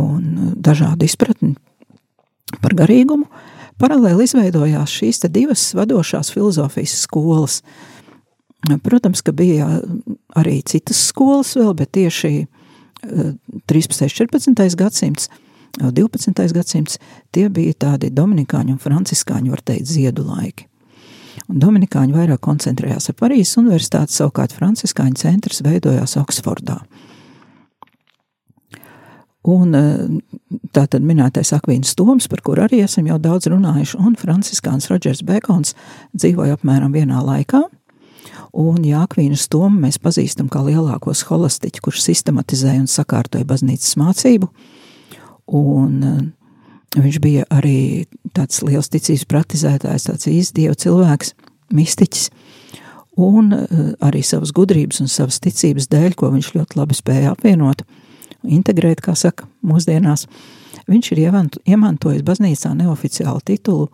un 0.00 0.22
eh, 0.24 0.54
dažādu 0.56 1.08
izpratni 1.08 1.54
par 2.62 2.76
garīgumu, 2.78 3.26
paralēli 3.82 4.28
izveidojās 4.28 4.92
šīs 5.00 5.24
divas 5.32 5.72
vadošās 5.74 6.30
filozofijas 6.32 7.00
skolas. 7.04 7.62
Protams, 8.84 9.20
ka 9.20 9.34
bija 9.36 9.66
arī 10.38 10.60
citas 10.64 11.02
skolas 11.10 11.50
vēl, 11.58 11.74
bet 11.76 11.90
tieši 11.98 12.46
13. 13.04 14.06
un 14.06 14.14
14. 14.14 14.78
gadsimts– 14.80 15.28
12. 15.80 16.52
gadsimts, 16.54 17.00
tie 17.34 17.48
bija 17.50 17.74
tādi 17.86 18.12
dominikāņu 18.14 18.76
un 18.76 18.80
franciskāņu, 18.82 19.50
var 19.54 19.62
teikt, 19.66 19.90
ziedu 19.90 20.26
laiki. 20.28 20.68
Un 21.50 21.58
dominikāņi 21.60 22.14
vairāk 22.14 22.40
koncentrējās 22.46 23.10
ar 23.10 23.16
Parīzes 23.18 23.58
universitāti, 23.60 24.14
savukārt 24.14 24.54
franciskāņu 24.54 25.18
centrs 25.20 25.64
veidojās 25.66 26.16
Oksfordā. 26.20 26.78
Un 29.44 29.76
tā 30.72 30.86
tad 30.88 31.04
minētais 31.04 31.50
Akvīns 31.52 31.92
Toms, 31.98 32.30
par 32.32 32.40
kuru 32.46 32.64
arī 32.64 32.80
esam 32.86 33.10
jau 33.10 33.18
daudz 33.20 33.50
runājuši, 33.52 33.98
un 34.00 34.14
franciskāns 34.16 34.88
Rodžers 34.88 35.20
Bekons 35.26 35.74
dzīvoja 36.16 36.56
apmēram 36.56 36.94
vienā 36.96 37.20
laikā. 37.20 37.60
Un 38.54 38.84
Jākvīnas 38.86 39.48
Tomu 39.52 39.82
mēs 39.82 39.98
pazīstam 40.00 40.48
kā 40.48 40.62
lielāko 40.64 41.12
holastiķu, 41.12 41.82
kurš 41.84 42.06
sistematizēja 42.06 42.86
un 42.86 42.88
sakārtoja 42.88 43.44
baznīcas 43.50 43.98
mācību, 44.00 44.48
Un 45.46 46.02
eh, 46.02 47.00
viņš 47.00 47.20
bija 47.20 47.46
arī 47.52 48.06
tāds 48.36 48.62
liels 48.64 48.90
ticības 48.92 49.26
praktizētājs, 49.28 50.08
tāds 50.08 50.28
īstdievu 50.30 50.76
cilvēks, 50.80 51.34
mistiķis. 51.74 52.30
Un 53.20 53.52
eh, 53.54 53.82
arī 54.04 54.24
savas 54.26 54.54
gudrības 54.56 55.02
un 55.04 55.10
savas 55.12 55.40
ticības 55.44 55.90
dēļ, 55.92 56.14
ko 56.18 56.32
viņš 56.34 56.54
ļoti 56.56 56.80
labi 56.80 56.96
spēja 56.98 57.34
apvienot, 57.34 57.84
integrēt, 58.44 59.02
kā 59.04 59.16
saka, 59.16 59.48
mūsdienās, 59.64 60.26
viņš 60.90 61.12
ir 61.12 61.26
iemantojis 61.26 62.24
baznīcā 62.24 62.74
neoficiālu 62.76 63.44
titulu, 63.44 63.90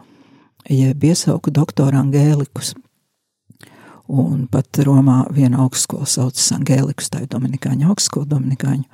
jeb 0.71 1.05
iesauku 1.05 1.53
doktoru 1.55 2.01
Angēlikus. 2.01 2.75
Un 4.11 4.49
pat 4.51 4.81
Romā 4.83 5.23
viena 5.31 5.61
augstskola 5.63 6.07
saucas 6.11 6.49
Angēlikus, 6.57 7.13
tā 7.13 7.23
ir 7.23 7.31
Dominikāņu 7.31 7.93
augstskola, 7.93 8.27
Dominikāņu 8.33 8.89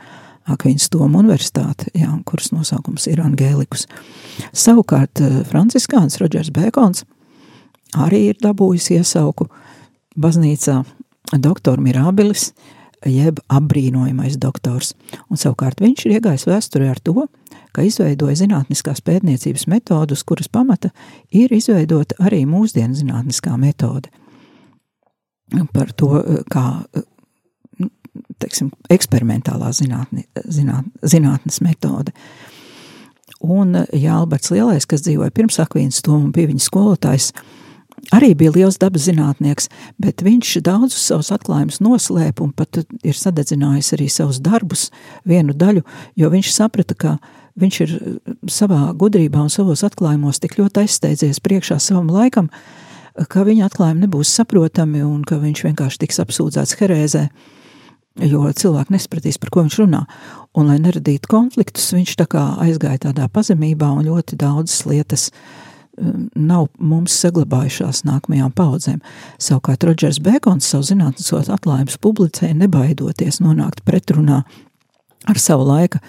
Akvīnas 0.47 0.91
Toma 0.93 1.21
Universitāte, 1.23 1.91
jā, 1.97 2.11
kuras 2.29 2.53
nosaukums 2.55 3.09
ir 3.11 3.23
Angēlikus. 3.25 3.87
Savukārt 4.55 5.23
eh, 5.25 5.41
Franciskāns 5.49 6.21
Rodžers 6.23 6.53
Bēkons 6.55 7.05
arī 7.97 8.29
ir 8.31 8.41
dabūjis 8.43 8.93
iesauku 8.99 9.49
baznīcā 10.21 10.83
doktor 11.43 11.81
Mirabilis, 11.83 12.53
jeb 13.07 13.41
apbrīnojamais 13.53 14.39
doktors. 14.41 14.95
Un 15.31 15.41
savukārt 15.41 15.83
viņš 15.83 16.07
ir 16.07 16.17
iegājis 16.19 16.47
vēsturē 16.49 16.91
ar 16.91 17.01
to, 17.05 17.27
ka 17.77 17.85
izveidoja 17.85 18.39
zinātniskās 18.41 19.03
pētniecības 19.05 19.67
metodus, 19.71 20.25
kuras 20.25 20.49
pamata 20.49 20.93
ir 21.31 21.53
izveidota 21.53 22.17
arī 22.23 22.45
mūsdienu 22.49 22.97
zinātniskā 22.97 23.59
metode. 23.61 24.11
Par 25.75 25.93
to, 25.95 26.23
kā 26.51 26.65
teiksim, 28.43 28.71
eksperimentālā 28.93 29.73
zinātni, 29.77 30.27
zināt, 30.45 30.89
zinātnes 31.03 31.61
metode. 31.65 32.15
Un 33.45 33.77
ja 33.93 34.17
Alberts 34.17 34.51
Lielais, 34.55 34.87
kas 34.89 35.05
dzīvoja 35.05 35.35
pirms 35.35 35.61
Akvīnas 35.63 36.01
Toma, 36.05 36.33
bija 36.35 36.51
viņa 36.51 36.65
skolotājs, 36.65 37.31
arī 38.15 38.33
bija 38.39 38.53
liels 38.55 38.79
dabas 38.81 39.07
zinātnieks, 39.09 39.69
bet 40.03 40.23
viņš 40.25 40.57
daudzus 40.65 41.09
savus 41.11 41.33
atklājumus 41.35 41.81
noslēpa 41.85 42.45
un 42.45 42.53
pat 42.57 42.83
ir 43.03 43.17
sadedzinājis 43.17 43.93
arī 43.97 44.09
savus 44.13 44.41
darbus 44.43 44.89
vienu 45.29 45.57
daļu, 45.57 45.85
jo 46.17 46.31
viņš 46.33 46.53
saprata, 46.55 46.95
ka 46.95 47.17
viņš 47.61 47.81
ir 47.85 47.95
savā 48.53 48.81
gudrībā 48.99 49.41
un 49.43 49.53
savos 49.53 49.85
atklājumos 49.87 50.41
tik 50.43 50.59
ļoti 50.61 50.85
aizsteidzies 50.85 51.43
priekšā 51.45 51.79
savam 51.83 52.11
laikam, 52.13 52.51
ka 53.33 53.47
viņa 53.49 53.71
atklājumi 53.71 54.05
nebūs 54.05 54.33
saprotami 54.39 55.03
un 55.05 55.23
ka 55.25 55.41
viņš 55.41 55.65
vienkārši 55.71 56.03
tiks 56.05 56.21
apsūdzēts 56.25 56.77
herēzē, 56.81 57.27
jo 58.25 58.47
cilvēki 58.49 58.95
nespratīs, 58.95 59.39
par 59.41 59.53
ko 59.53 59.65
viņš 59.67 59.79
runā. 59.83 60.03
Un, 60.57 60.71
lai 60.71 60.79
neradītu 60.81 61.29
konfliktus, 61.31 61.91
viņš 61.93 62.17
tā 62.23 62.27
kā 62.33 62.43
aizgāja 62.65 63.07
tādā 63.09 63.29
pazemībā 63.33 63.91
un 63.93 64.07
ļoti 64.09 64.39
daudzas 64.41 64.87
lietas 64.89 65.27
um, 65.99 66.29
nav 66.33 66.69
mums 66.79 67.17
saglabājušās 67.21 68.05
nākamajām 68.09 68.55
paudzēm. 68.57 69.03
Savukārt 69.43 69.85
Rodžers 69.85 70.21
Bēkons 70.25 70.69
savu 70.73 70.89
zinātniskos 70.89 71.51
atklājumus 71.53 72.01
publicēja, 72.01 72.57
nebaidoties 72.57 73.43
nonākt 73.45 73.85
pretrunā 73.85 74.43
ar 75.27 75.43
savu 75.43 75.67
laika 75.69 76.01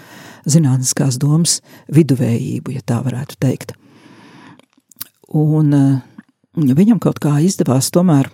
zinātniskās 0.47 1.19
domas 1.19 1.59
viduvējību, 1.91 2.77
ja 2.77 2.85
tā 2.87 3.01
varētu 3.03 3.39
teikt. 3.43 3.75
Un 5.35 5.73
uh, 5.75 5.97
viņam 6.55 7.01
kaut 7.03 7.19
kā 7.19 7.35
izdevās 7.43 7.91
tomēr 7.91 8.31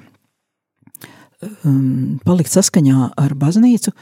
um, 1.67 2.19
palikt 2.25 2.53
saskaņā 2.53 3.13
ar 3.19 3.35
baznīcu, 3.39 3.93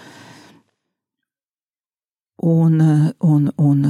un, 2.41 2.77
un, 3.21 3.49
un 3.61 3.81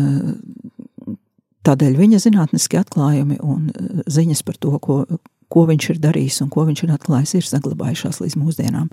tādēļ 1.67 1.97
viņa 1.99 2.21
zinātniskie 2.25 2.79
atklājumi 2.81 3.39
un 3.45 3.69
ziņas 4.11 4.43
par 4.47 4.57
to, 4.61 4.75
ko, 4.83 5.03
ko 5.51 5.65
viņš 5.69 5.89
ir 5.93 6.01
darījis 6.03 6.41
un 6.45 6.51
ko 6.53 6.65
viņš 6.69 6.85
ir 6.85 6.95
atklājis, 6.95 7.35
ir 7.37 7.47
saglabājušās 7.47 8.21
līdz 8.23 8.39
mūsdienām. 8.41 8.89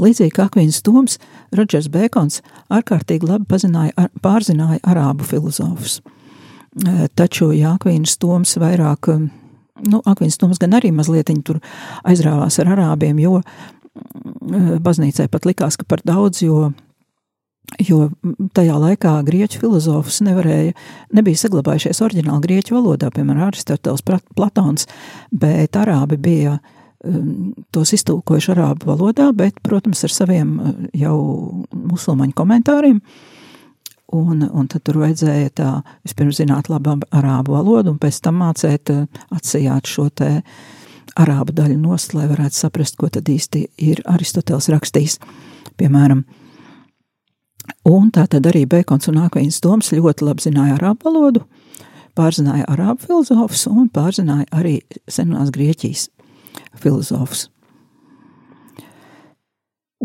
Līdzīgi 0.00 0.32
kā 0.34 0.46
Akvīns 0.48 0.80
Toms, 0.84 1.18
Rodžers 1.56 1.88
Bēkons 1.92 2.40
ārkārtīgi 2.72 3.28
labi 3.28 3.46
pazināja, 3.48 4.08
pārzināja 4.24 4.80
arābu 4.88 5.26
filozofus. 5.28 6.00
Taču, 7.16 7.52
ja 7.56 7.76
Akvīns 7.76 8.16
Toms 8.20 8.56
vairāk 8.60 9.08
nu, 9.84 10.00
Akvins 10.08 10.38
Toms 10.40 10.60
gan 10.62 10.76
arī 10.78 10.92
mazliet 10.94 11.30
tur 11.44 11.60
aizrāvās 12.06 12.58
ar 12.62 12.72
arābiem, 12.76 13.18
jo 13.20 13.40
mm, 13.40 14.78
baznīcai 14.84 15.28
pat 15.32 15.48
likās, 15.48 15.76
ka 15.76 15.86
par 15.88 16.02
daudz, 16.06 16.42
jo, 16.44 16.70
jo 17.82 18.08
tajā 18.56 18.78
laikā 18.82 19.18
grieķu 19.26 19.60
filozofus 19.64 20.22
nevarēja, 20.26 20.76
nebija 21.16 21.42
saglabājušies 21.42 22.02
oriģināli 22.06 22.48
grieķu 22.48 22.78
valodā, 22.78 23.10
piemēram, 23.14 23.48
Aristoteles, 23.50 24.04
Platons, 24.36 24.88
bet 25.32 25.76
arābi 25.76 26.20
bija 26.20 26.58
um, 26.58 27.54
tos 27.74 27.92
iztulkojuši 27.96 28.52
arābu 28.56 28.92
valodā, 28.92 29.30
bet, 29.36 29.60
protams, 29.66 30.04
ar 30.06 30.14
saviem 30.14 30.58
uh, 30.58 30.76
jau 30.96 31.16
musulmaņu 31.72 32.36
komentāriem. 32.36 33.00
Uh, 33.02 33.32
Un, 34.14 34.44
un 34.46 34.68
tad 34.70 34.84
tur 34.86 35.00
vajadzēja 35.02 35.50
tā, 35.58 35.70
vispirms 36.06 36.38
zināt 36.38 36.68
labu 36.70 36.94
arābu 37.10 37.56
valodu, 37.56 37.90
un 37.90 37.98
pēc 37.98 38.20
tam 38.22 38.38
mācīt 38.38 38.92
eh, 38.94 39.06
atsijāt 39.34 39.90
šo 39.90 40.06
te 40.14 40.28
arābu 41.18 41.54
daļu 41.56 41.78
nost, 41.80 42.14
lai 42.14 42.28
varētu 42.30 42.54
saprast, 42.54 42.98
ko 43.00 43.10
tad 43.10 43.26
īsti 43.26 43.64
ir 43.82 44.04
Aristoteles 44.06 44.70
rakstījis. 44.70 45.18
Piemēram, 45.80 46.22
un 47.90 48.12
tā 48.14 48.28
tad 48.30 48.46
arī 48.46 48.62
Bekons 48.70 49.10
un 49.10 49.18
Akvīns 49.24 49.58
Doms 49.64 49.90
ļoti 49.90 50.28
labi 50.28 50.46
zināja 50.46 50.78
arābu 50.78 51.10
valodu, 51.10 51.42
pārzināja 52.16 52.68
arābu 52.70 53.08
filozofus 53.08 53.66
un 53.72 53.90
pārzināja 53.90 54.46
arī 54.54 54.78
senās 55.10 55.50
Grieķijas 55.50 56.08
filozofus. 56.78 57.48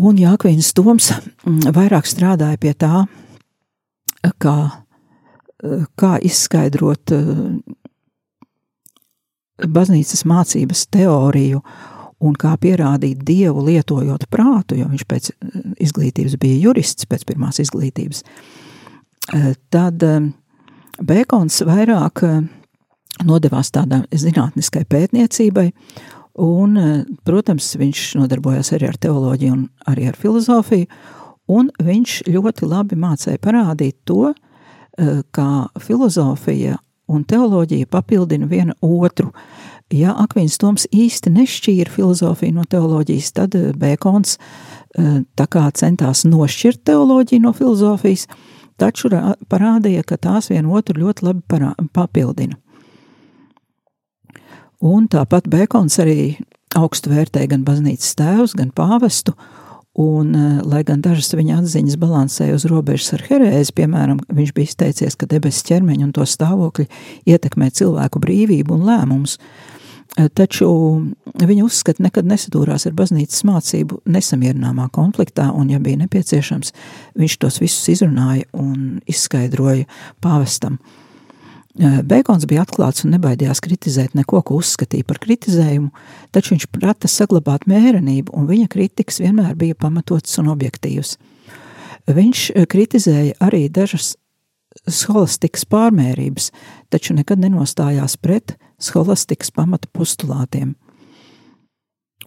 Un 0.02 0.18
Jākvīns 0.18 0.72
Toms 0.74 1.12
mm, 1.12 1.70
vairāk 1.76 2.08
strādāja 2.10 2.58
pie 2.58 2.72
tā, 2.74 3.06
kā, 4.42 4.58
kā 6.00 6.12
izskaidrot 6.26 7.14
eh, 7.16 7.32
baznīcas 9.62 10.26
mācības 10.30 10.86
teoriju 10.94 11.62
un 12.22 12.36
kā 12.38 12.54
pierādīt 12.62 13.24
dievu 13.26 13.66
lietojot 13.66 14.28
prātu, 14.30 14.78
jo 14.80 14.90
viņš 14.92 15.06
pēc 15.10 15.32
eh, 15.32 15.60
izglītības 15.88 16.38
bija 16.42 16.62
jurists, 16.68 17.10
pēc 17.10 17.26
pirmās 17.30 17.62
izglītības, 17.64 18.24
eh, 19.34 19.54
tad 19.74 20.06
Bēkons 21.02 21.64
vairāk 21.66 22.22
nodevās 23.26 23.72
tādai 23.74 24.04
zinātniskai 24.12 24.84
pētniecībai, 24.86 25.72
un, 26.44 26.76
protams, 27.26 27.72
viņš 27.80 28.04
nodarbojās 28.20 28.70
arī 28.76 28.90
ar 28.92 29.00
teoloģiju 29.02 29.56
un 29.56 29.64
arī 29.90 30.10
ar 30.12 30.20
filozofiju, 30.20 30.86
un 31.50 31.72
viņš 31.82 32.22
ļoti 32.30 32.70
labi 32.70 32.98
mācīja 33.00 33.42
parādīt 33.42 33.98
to, 34.06 34.34
eh, 34.34 35.22
kā 35.32 35.68
filozofija 35.80 36.78
un 37.08 37.24
teoloģija 37.24 37.88
papildina 37.88 38.48
viena 38.48 38.74
otru. 38.82 39.32
Ja 39.92 40.14
Akvīns 40.16 40.58
Toms 40.58 40.88
īsti 40.88 41.34
nešķīra 41.36 41.92
filozofiju 41.92 42.54
no 42.54 42.64
teoloģijas, 42.64 43.32
tad 43.34 43.56
eh, 43.56 43.72
Bēkons 43.74 44.38
eh, 44.98 45.22
centās 45.74 46.24
nošķirt 46.26 46.84
teoloģiju 46.84 47.42
no 47.42 47.54
filozofijas, 47.54 48.28
taču 48.78 49.10
parādīja, 49.48 50.04
ka 50.04 50.18
tās 50.18 50.50
vienu 50.50 50.74
otru 50.74 51.02
ļoti 51.02 51.24
labi 51.24 51.42
parā, 51.48 51.74
papildina. 51.94 52.56
Un 54.82 55.06
tāpat 55.08 55.46
Bēkons 55.46 56.00
arī 56.02 56.38
augstu 56.76 57.12
vērtēja 57.12 57.52
gan 57.52 57.66
baznīcas 57.68 58.16
tēvus, 58.18 58.56
gan 58.58 58.72
pāvestu, 58.74 59.36
Un, 59.94 60.36
eh, 60.36 60.62
lai 60.64 60.86
gan 60.88 61.02
dažas 61.04 61.34
viņa 61.36 61.58
atziņas 61.60 61.98
balansēja 62.00 62.56
uz 62.56 62.64
robežas 62.72 63.12
ar 63.18 63.26
herēzi, 63.28 63.74
piemēram, 63.76 64.22
viņš 64.32 64.54
bija 64.56 64.70
izteicies, 64.70 65.18
ka 65.20 65.28
debesu 65.28 65.66
ķermeņa 65.68 66.08
un 66.08 66.14
to 66.16 66.24
stāvokļi 66.24 66.88
ietekmē 67.28 67.68
cilvēku 67.76 68.22
brīvību 68.24 68.78
un 68.78 68.86
lēmumus, 68.88 69.36
eh, 70.16 70.30
taču 70.30 71.12
viņa 71.36 71.66
uzskata 71.68 72.00
nekad 72.08 72.24
nesadūrās 72.24 72.88
ar 72.88 72.96
baznīcas 72.96 73.44
mācību 73.44 74.00
nesamierināmā 74.08 74.88
konfliktā, 74.96 75.54
un, 75.54 75.68
ja 75.70 75.80
bija 75.80 75.98
nepieciešams, 75.98 76.72
viņš 77.20 77.38
tos 77.38 77.60
visus 77.60 77.92
izrunāja 77.92 78.48
un 78.54 79.02
izskaidroja 79.06 79.86
pāvestam. 80.24 80.80
Bēkons 81.80 82.44
bija 82.50 82.66
atklāts 82.66 83.06
un 83.06 83.14
nebaidījās 83.16 83.62
kritizēt 83.64 84.16
neko, 84.18 84.42
ko 84.44 84.58
uzskatīja 84.60 85.08
par 85.08 85.22
kritizējumu, 85.24 85.92
taču 86.36 86.56
viņš 86.56 86.68
prata 86.74 87.08
saglabāt 87.08 87.64
mērenību, 87.72 88.34
un 88.36 88.50
viņa 88.50 88.68
kritikas 88.72 89.22
vienmēr 89.24 89.56
bija 89.56 89.78
pamatots 89.80 90.36
un 90.42 90.52
objektīvs. 90.52 91.16
Viņš 92.12 92.44
kritizēja 92.68 93.38
arī 93.40 93.70
dažas 93.72 94.18
scholastikas 94.90 95.64
pārmērības, 95.72 96.52
taču 96.92 97.16
nekad 97.16 97.40
nenostājās 97.40 98.18
pret 98.20 98.58
scholastikas 98.82 99.52
pamata 99.56 99.88
postulātiem. 99.96 100.74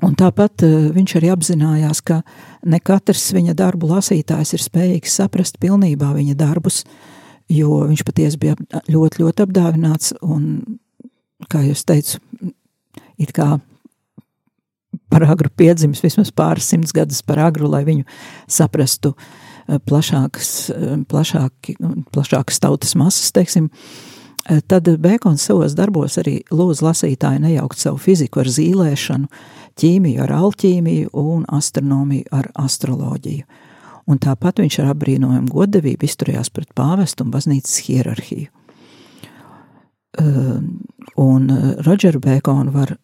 Un 0.04 0.14
tāpat 0.18 0.64
viņš 0.94 1.18
arī 1.20 1.30
apzinājās, 1.33 2.00
ka 2.00 2.22
ne 2.66 2.80
katrs 2.80 3.28
viņa 3.37 3.54
darbu 3.57 3.92
lasītājs 3.92 4.57
ir 4.57 4.64
spējīgs 4.64 5.20
saprast 5.20 5.61
pilnībā 5.62 6.11
viņa 6.16 6.35
darbus, 6.38 6.83
uh, 6.83 7.13
jo 7.52 7.83
viņš 7.88 8.04
patiesi 8.07 8.40
bija 8.40 8.57
ļoti, 8.88 9.22
ļoti 9.22 9.44
apdāvināts 9.44 10.14
un, 10.22 10.78
kā 11.50 11.64
jau 11.66 11.76
teicu, 11.92 12.20
it 13.20 13.33
kā 13.37 13.59
par 15.12 15.24
agru 15.26 15.50
piedzimis, 15.54 16.02
vismaz 16.04 16.33
pāris 16.35 16.68
simts 16.70 16.94
gadus 16.94 17.22
par 17.26 17.40
agru, 17.42 17.68
lai 17.70 17.85
viņu 17.87 18.07
saprastu 18.50 19.14
eh, 19.14 19.78
plašākas, 19.78 20.50
eh, 20.74 20.96
plašāki, 21.11 21.76
plašākas 22.14 22.62
tautas 22.62 22.94
masas, 22.98 23.33
teiksim, 23.35 23.70
eh, 24.48 24.62
tad 24.66 24.88
Bēkons 25.02 25.44
savos 25.50 25.76
darbos 25.78 26.18
arī 26.22 26.40
lūdz 26.50 26.83
lasītāju 26.87 27.44
nejaukt 27.46 27.83
savu 27.83 28.00
fiziku 28.02 28.44
ar 28.44 28.50
zīlēšanu, 28.50 29.30
ķīmiju 29.80 30.22
ar 30.22 30.35
alķīmiju 30.38 31.14
un 31.18 31.46
astronomiju 31.50 32.30
ar 32.33 32.50
astroloģiju 32.66 33.63
un 34.11 34.21
tāpat 34.21 34.61
viņš 34.62 34.81
ar 34.83 34.93
apbrīnojumu 34.95 35.53
godavību 35.53 36.07
izturējās 36.09 36.53
pret 36.55 36.71
pāvestu 36.77 37.25
un 37.25 37.33
baznīcas 37.35 37.79
hierarhiju. 37.87 38.51
Uh, 40.14 40.61
un 41.19 41.49
Rodžeru 41.83 42.21
Bēkonu 42.23 42.75
var 42.75 42.95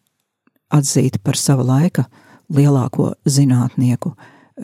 atzīt 0.71 1.19
par 1.27 1.39
sava 1.39 1.65
laika 1.67 2.07
lielāko 2.55 3.15
zinātnieku, 3.27 4.15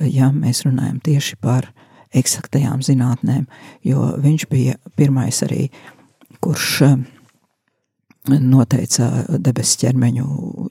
ja 0.06 0.30
mēs 0.34 0.62
runājam 0.66 1.00
tieši 1.02 1.40
par 1.42 1.72
eksaktajām 2.16 2.84
zinātnēm, 2.86 3.48
jo 3.82 4.12
viņš 4.22 4.46
bija 4.50 4.78
pirmais 4.94 5.42
arī, 5.42 5.66
kurš 6.44 6.70
uh, 6.86 6.96
noteica 8.28 9.08
debesu 9.38 9.80
ķermeņu 9.82 10.26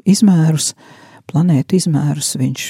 izmērus, 0.08 0.73
planētu 1.29 1.77
izmērus, 1.79 2.35
viņš 2.39 2.67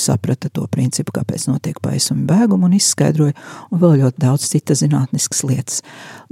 saprata 0.00 0.50
to 0.52 0.66
principu, 0.72 1.14
kāpēc 1.16 1.46
notiek 1.50 1.80
paisuma 1.84 2.26
bēguma 2.28 2.68
un 2.68 2.76
izskaidroja, 2.76 3.34
un 3.70 3.82
vēl 3.82 3.98
ļoti 4.02 4.22
daudz 4.24 4.46
citas 4.50 4.82
zinātniskas 4.84 5.42
lietas. 5.46 5.80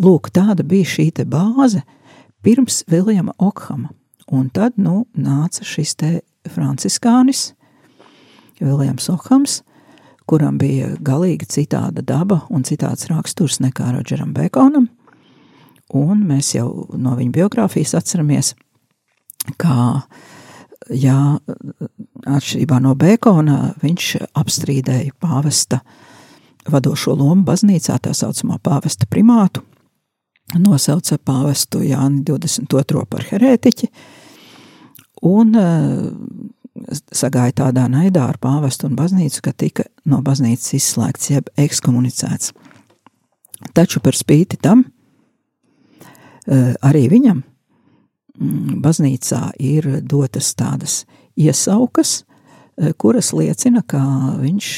Lūk, 0.02 0.30
tāda 0.34 0.66
bija 0.66 0.88
šī 0.94 1.10
te 1.18 1.26
bāze 1.28 1.82
pirms 2.42 2.82
Viljama 2.90 3.34
Okhama, 3.38 3.92
un 4.32 4.48
tad, 4.50 4.76
nu, 4.76 5.06
nāca 5.16 5.66
šis 5.66 5.96
te 6.00 6.12
franciskānis, 6.50 7.52
Viljams 8.62 9.08
Okhams, 9.10 9.60
kuram 10.26 10.58
bija 10.58 10.92
galīgi 11.02 11.48
citāda 11.50 12.02
daba 12.06 12.42
un 12.50 12.64
citāds 12.66 13.08
raksturs 13.10 13.60
nekā 13.62 13.90
Rodžeram 13.96 14.32
Bekonam, 14.36 14.88
un 15.92 16.22
mēs 16.28 16.54
jau 16.56 16.68
no 16.98 17.16
viņa 17.18 17.34
biogrāfijas 17.36 17.96
atceramies, 17.98 18.54
kā, 19.60 20.02
jā, 20.94 21.18
atšķirībā 22.26 22.78
no 22.82 22.94
Bekona, 22.98 23.72
viņš 23.82 24.08
apstrīdēja 24.38 25.16
pāvesta 25.22 25.82
vadošo 26.70 27.16
lomu 27.18 27.44
baznīcā, 27.46 27.98
tā 28.02 28.14
saucamā 28.16 28.58
pāvesta 28.62 29.08
primātu, 29.10 29.64
nosauca 30.58 31.18
pāvestu 31.18 31.82
Jāni 31.86 32.22
22. 32.28 33.04
par 33.10 33.26
herētiķi, 33.30 33.90
un 35.28 35.54
sagāja 37.12 37.58
tādā 37.64 37.86
naidā 37.90 38.26
ar 38.28 38.40
pāvestu 38.42 38.88
un 38.88 38.96
baznīcu, 38.98 39.42
ka 39.44 39.52
tika 39.52 39.86
no 40.08 40.22
baznīcas 40.24 40.74
izslēgts 40.78 41.30
jeb 41.34 41.52
ekskomunicēts. 41.60 42.52
Taču 43.76 44.00
par 44.02 44.16
spīti 44.18 44.58
tam, 44.58 44.86
Eh, 46.42 46.74
arī 46.82 47.06
viņam 47.06 47.42
baznīcā 48.82 49.52
ir 49.62 49.88
dotas 50.08 50.52
tādas 50.58 51.02
iesaukas, 51.38 52.22
eh, 52.78 52.92
kuras 52.98 53.32
liecina, 53.36 53.82
ka 53.86 54.02
viņš 54.40 54.68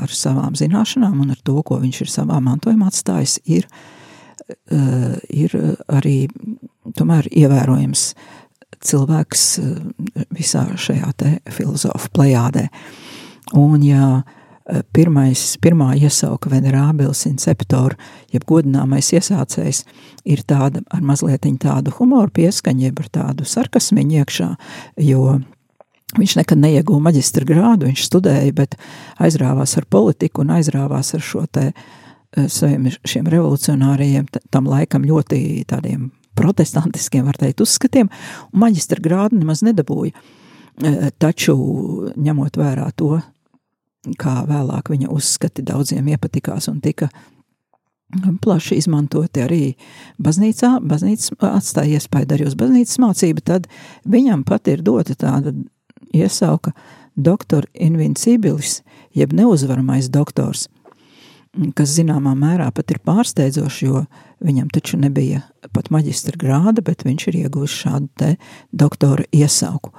ar 0.00 0.08
savām 0.08 0.56
zināšanām 0.58 1.20
un 1.20 1.30
ar 1.30 1.40
to, 1.44 1.62
ko 1.62 1.80
viņš 1.82 2.00
ir 2.00 2.12
savā 2.12 2.40
mantojumā 2.40 2.90
atstājis, 2.90 3.38
ir, 3.44 3.66
eh, 4.70 5.16
ir 5.28 5.50
arī 5.88 6.28
tomēr 6.96 7.28
ievērojams 7.30 8.14
cilvēks 8.80 9.60
visā 10.32 10.64
šajā 10.74 11.12
te 11.16 11.38
filozofu 11.50 12.08
plejādē. 12.16 12.68
Un 13.52 13.82
ja 13.82 14.22
uh, 14.24 14.39
pirmais, 14.94 15.42
pirmā 15.62 15.92
iesauka 15.98 16.50
venerābils 16.52 17.24
inceptor, 17.28 17.96
jeb 18.32 18.44
godināmais 18.48 19.10
iesācējs, 19.16 19.84
ir 20.28 20.42
tāda 20.48 20.82
ar 20.90 21.02
mazliet 21.04 21.46
tādu 21.62 21.94
humoru 21.96 22.30
pieskaņu, 22.40 22.86
jeb 22.88 23.00
ar 23.02 23.08
tādu 23.14 23.46
sarkasmiņu 23.48 24.20
iekšā, 24.20 24.50
jo 25.06 25.40
viņš 26.18 26.36
nekad 26.40 26.60
neieguva 26.60 27.02
maģistra 27.08 27.46
grādu, 27.46 27.88
viņš 27.90 28.06
studēja, 28.06 28.52
bet 28.56 28.76
aizrāvās 29.22 29.76
ar 29.78 29.86
politiku 29.90 30.44
un 30.44 30.54
aizrāvās 30.56 31.14
ar 31.14 31.24
šo 31.24 31.44
te 31.50 31.70
eh, 31.70 32.48
saviem 32.48 32.90
šiem 32.90 33.30
revolucionāriem, 33.30 34.28
tam 34.50 34.70
laikam 34.70 35.06
ļoti 35.06 35.64
tādiem 35.70 36.10
protestantiskiem, 36.38 37.26
var 37.26 37.38
teikt, 37.38 37.62
uzskatiem, 37.62 38.10
un 38.52 38.62
maģistra 38.62 39.02
grādu 39.02 39.40
nemaz 39.40 39.64
nedabūja. 39.66 40.14
Eh, 40.80 41.10
taču, 41.18 41.56
ņemot 42.16 42.58
vērā 42.58 42.88
to, 42.96 43.18
kā 44.20 44.40
vēlāk 44.48 44.90
viņa 44.92 45.10
uzskati 45.12 45.64
daudziem 45.66 46.08
iepatikās 46.08 46.70
un 46.72 46.80
tika 46.84 47.10
plaši 48.42 48.78
izmantoti 48.80 49.42
arī 49.44 49.64
baznīcā, 50.22 50.78
baznīca 50.82 51.36
atstāja 51.52 52.00
iespēju 52.00 52.34
arī 52.34 52.48
uz 52.48 52.56
baznīcas 52.58 52.98
mācību, 53.02 53.44
tad 53.46 53.68
viņam 54.08 54.42
pat 54.48 54.68
ir 54.72 54.82
dota 54.82 55.14
tāda 55.14 55.54
iesauka 56.16 56.72
doktor 57.14 57.66
invincibilis, 57.74 58.80
jeb 59.14 59.34
neuzvaramais 59.36 60.08
doktors, 60.10 60.66
kas 61.76 61.94
zināmā 61.94 62.34
mērā 62.38 62.70
pat 62.74 62.90
ir 62.94 63.00
pārsteidzoši, 63.06 63.86
jo 63.86 64.04
viņam 64.42 64.70
taču 64.74 64.98
nebija 65.00 65.42
pat 65.74 65.90
maģistra 65.92 66.38
grāda, 66.40 66.82
bet 66.82 67.04
viņš 67.06 67.26
ir 67.28 67.42
ieguvis 67.44 67.74
šādu 67.82 68.08
te 68.18 68.34
doktora 68.72 69.26
iesauku. 69.34 69.92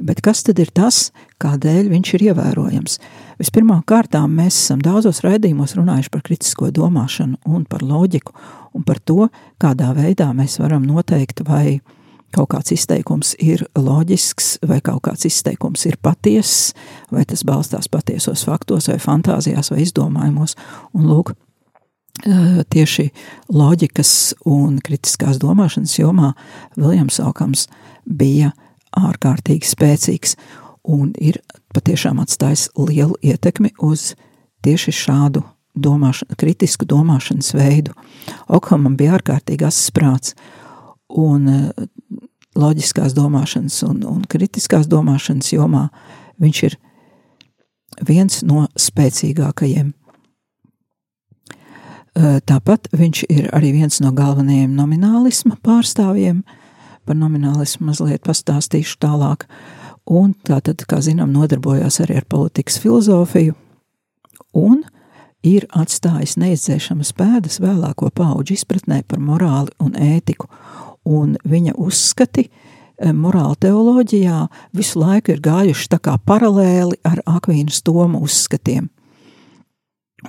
Bet 0.00 0.22
kas 0.24 0.42
tad 0.46 0.60
ir 0.62 0.70
tas, 0.72 1.10
kādēļ 1.42 1.90
viņš 1.92 2.14
ir 2.16 2.24
ievērojams? 2.30 2.98
Vispirmām 3.40 3.82
kārtām 3.88 4.32
mēs 4.36 4.56
esam 4.56 4.80
daudzos 4.84 5.22
raidījumos 5.24 5.76
runājuši 5.76 6.12
par 6.12 6.24
kritisko 6.24 6.70
domāšanu 6.76 7.40
un 7.48 7.66
par 7.68 7.84
loģiku 7.84 8.34
un 8.76 8.84
par 8.86 9.00
to, 9.04 9.28
kādā 9.60 9.90
veidā 9.96 10.30
mēs 10.36 10.58
varam 10.60 10.86
noteikt, 10.88 11.44
vai 11.48 11.80
kaut 12.34 12.52
kāds 12.54 12.72
izteikums 12.74 13.34
ir 13.42 13.64
loģisks, 13.78 14.60
vai 14.68 14.78
kaut 14.84 15.02
kāds 15.08 15.26
izteikums 15.26 15.84
ir 15.90 15.98
patiess, 16.02 16.72
vai 17.10 17.24
tas 17.28 17.42
balstās 17.46 17.90
patiesos 17.90 18.46
faktos, 18.46 18.88
vai 18.92 19.00
fantāzijās, 19.02 19.72
vai 19.72 19.82
izdomājumos. 19.84 20.56
Un 20.94 21.08
lūk, 21.10 21.34
tieši 22.70 23.10
loģikas 23.52 24.34
un 24.48 24.78
kritiskās 24.84 25.40
domāšanas 25.42 25.98
jomā 25.98 26.34
Viljams 26.76 27.20
Okams 27.24 27.66
bija 28.04 28.52
ārkārtīgi 28.96 29.68
spēcīgs 29.68 30.36
un 30.90 31.12
ir 31.20 31.40
patiešām 31.74 32.20
atstājis 32.22 32.68
lielu 32.78 33.16
ietekmi 33.22 33.72
uz 33.84 34.14
tieši 34.64 34.94
šādu 34.94 35.44
domāšanu, 35.74 36.36
kritisku 36.38 36.86
domāšanas 36.88 37.52
veidu. 37.54 37.94
Okhamam 38.48 38.96
bija 38.98 39.18
ārkārtīgi 39.18 39.66
asprāts 39.68 40.34
un 41.08 41.48
eh, 41.48 41.70
loģiskās 42.58 43.14
domāšanas 43.16 43.82
un, 43.86 44.02
un 44.08 44.24
kritiskās 44.28 44.88
domāšanas 44.90 45.52
jomā 45.54 45.88
viņš 46.42 46.62
ir 46.68 46.76
viens 48.06 48.42
no 48.46 48.66
spēcīgākajiem. 48.74 49.92
Eh, 52.10 52.40
tāpat 52.42 52.90
viņš 52.92 53.26
ir 53.30 53.50
arī 53.54 53.72
viens 53.78 54.00
no 54.02 54.10
galvenajiem 54.16 54.74
nominālisma 54.74 55.54
pārstāvjiem, 55.62 56.42
uh, 56.42 56.59
par 57.06 57.18
nominālismu 57.18 57.88
mazliet 57.90 58.24
pastāstīšu 58.26 58.98
tālāk. 59.02 59.46
Un 60.10 60.32
tā 60.46 60.60
tad, 60.64 60.82
kā 60.88 61.00
zinām, 61.04 61.32
nodarbojās 61.34 62.00
arī 62.02 62.20
ar 62.20 62.26
politikas 62.30 62.80
filozofiju 62.82 63.54
un 64.56 64.82
ir 65.46 65.66
atstājis 65.76 66.36
neizdzēšamas 66.40 67.12
pēdas 67.16 67.60
vēlāko 67.62 68.10
pauģu 68.14 68.56
izpratnē 68.58 69.02
par 69.08 69.22
morāli 69.22 69.72
un 69.80 69.94
ētiku. 69.96 70.48
Un 71.08 71.36
viņa 71.48 71.76
uzskati 71.80 72.46
e, 72.46 73.12
morāla 73.16 73.56
teoloģijā 73.60 74.40
visu 74.76 75.00
laiku 75.00 75.32
ir 75.34 75.44
gājuši 75.44 75.92
tā 75.94 76.00
kā 76.02 76.16
paralēli 76.26 77.00
ar 77.08 77.22
Akvīnas 77.38 77.80
Toma 77.86 78.20
uzskatiem. 78.20 78.90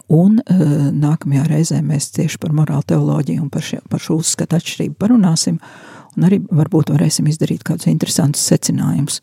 Un 0.07 0.37
uh, 0.39 0.61
nākamajā 0.95 1.41
reizē 1.49 1.81
mēs 1.83 2.13
tieši 2.15 2.37
par 2.39 2.53
morāla 2.55 2.85
teoloģiju 2.93 3.41
un 3.43 3.49
par, 3.51 3.65
šie, 3.67 3.81
par 3.91 3.99
šo 3.99 4.21
uzskatu 4.21 4.55
atšķirību 4.55 4.95
parunāsim, 4.95 5.57
un 6.17 6.27
arī 6.27 6.41
varbūt 6.47 6.91
varēsim 6.93 7.29
izdarīt 7.31 7.63
kādus 7.67 7.89
interesantus 7.91 8.43
secinājumus. 8.51 9.21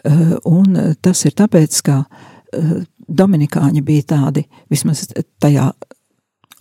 Uh, 0.00 0.36
un 0.48 0.78
tas 1.04 1.24
ir 1.28 1.36
tāpēc, 1.36 1.80
ka 1.84 2.02
uh, 2.04 2.76
Dominikāņi 3.10 3.82
bija 3.84 4.06
tādi, 4.14 4.46
vismaz 4.70 5.08
tajā 5.42 5.66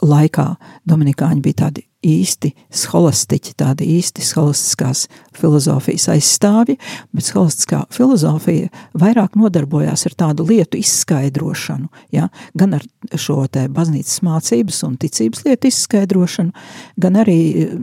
laikā, 0.04 0.48
Dominikāņi 0.90 1.46
bija 1.46 1.64
tādi 1.66 1.89
īsti 2.06 2.54
scholastiķi, 2.72 3.54
tādi 3.60 3.88
īsti 3.98 4.24
scholastiskās 4.24 5.06
filozofijas 5.36 6.08
aizstāvji, 6.14 6.78
bet 7.16 7.28
scholastiskā 7.28 7.82
filozofija 7.92 8.70
vairāk 9.00 9.36
nodarbojās 9.40 10.06
ar 10.08 10.16
tādu 10.24 10.46
lietu 10.48 10.80
izskaidrošanu, 10.80 11.90
ja? 12.16 12.30
gan 12.56 12.78
ar 12.78 12.86
šo 13.20 13.42
te 13.52 13.66
baznīcas 13.72 14.22
mācības 14.24 14.80
un 14.88 14.96
ticības 15.02 15.44
lietu 15.48 15.68
izskaidrošanu, 15.68 16.54
gan 17.04 17.20
arī 17.20 17.40
eh, 17.66 17.74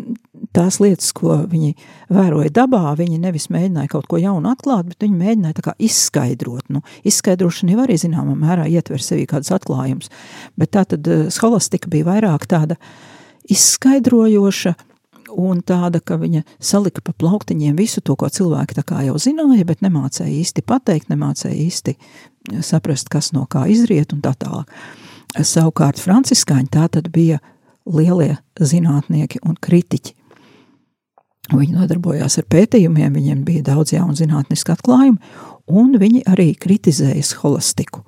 tās 0.56 0.78
lietas, 0.80 1.10
ko 1.16 1.42
viņi 1.50 1.74
vēroja 2.12 2.54
dabā, 2.56 2.94
viņi 2.96 3.20
nevis 3.20 3.50
mēģināja 3.52 3.92
kaut 3.92 4.08
ko 4.08 4.20
jaunu 4.20 4.48
atklāt, 4.52 4.88
bet 4.94 5.04
viņi 5.04 5.20
mēģināja 5.20 5.58
tā 5.58 5.66
kā 5.66 5.74
izskaidrot. 5.76 6.70
Nu, 6.72 6.80
izskaidrošana 7.04 7.76
jau 7.76 7.84
arī 7.84 7.98
zināmā 8.00 8.38
mērā 8.40 8.64
ietver 8.72 9.04
sevī 9.04 9.26
kādus 9.28 9.52
atklājumus, 9.58 10.08
bet 10.56 10.72
tā 10.72 10.86
tad 10.88 11.04
eh, 11.04 11.28
scholastika 11.34 11.92
bija 11.92 12.08
vairāk 12.08 12.48
tāda 12.48 12.80
uh, 12.80 13.12
izskaidrojoša 13.52 14.74
un 15.36 15.60
tāda, 15.66 16.00
ka 16.00 16.16
viņa 16.20 16.42
salika 16.62 17.02
pa 17.04 17.12
plauktiņiem 17.16 17.76
visu 17.78 18.00
to, 18.00 18.16
ko 18.18 18.28
cilvēki 18.32 18.78
tā 18.78 18.84
kā 18.86 19.02
jau 19.06 19.16
zināja, 19.20 19.66
bet 19.68 19.82
nemācēja 19.84 20.32
īsti 20.32 20.64
pateikt, 20.66 21.10
nemācēja 21.12 21.56
īsti 21.56 21.96
saprast, 22.64 23.10
kas 23.12 23.32
no 23.36 23.44
kā 23.50 23.66
izriet 23.70 24.14
un 24.14 24.22
tā 24.24 24.32
tālāk. 24.38 24.70
Savukārt 25.36 26.00
franciskāņi 26.00 26.70
tā 26.72 26.86
tad 26.92 27.10
bija 27.12 27.40
lielie 27.86 28.36
zinātnieki 28.60 29.42
un 29.46 29.58
kritiķi. 29.60 30.14
Viņi 31.52 31.76
nodarbojās 31.76 32.40
ar 32.40 32.46
pētījumiem, 32.50 33.12
viņiem 33.14 33.44
bija 33.46 33.66
daudz 33.68 33.92
jaunu 33.94 34.16
zinātnisku 34.18 34.72
atklājumu, 34.74 35.20
un 35.70 35.94
viņi 36.00 36.24
arī 36.26 36.52
kritizēja 36.58 37.22
holistiku. 37.42 38.02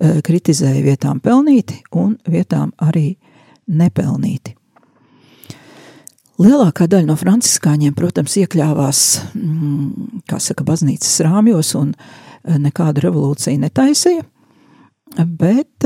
Kritizēja 0.00 0.80
vietām 0.84 1.20
pelnīti 1.20 1.82
un 1.92 2.14
vietām 2.24 2.72
arī 2.80 3.18
nepelnīti. 3.68 4.54
Lielākā 6.40 6.86
daļa 6.88 7.10
no 7.10 7.16
franciskāņiem, 7.20 7.92
protams, 7.96 8.38
iekļāvās, 8.40 9.00
mm, 9.36 10.22
kā 10.30 10.38
saka, 10.40 10.64
baznīcas 10.64 11.18
rāmjos 11.26 11.74
un 11.76 11.90
nekādu 12.64 13.04
revolūciju 13.04 13.60
netaisīja, 13.60 14.24
bet, 15.26 15.84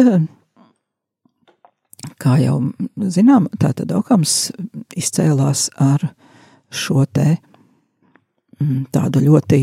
kā 2.22 2.36
jau 2.38 2.60
zinām, 3.16 3.48
tātad 3.58 3.96
Okams 3.98 4.52
izcēlās 4.94 5.66
ar 5.82 6.06
šo 6.70 7.02
te 7.10 7.32
mm, 8.60 8.86
tādu 8.94 9.24
ļoti 9.26 9.62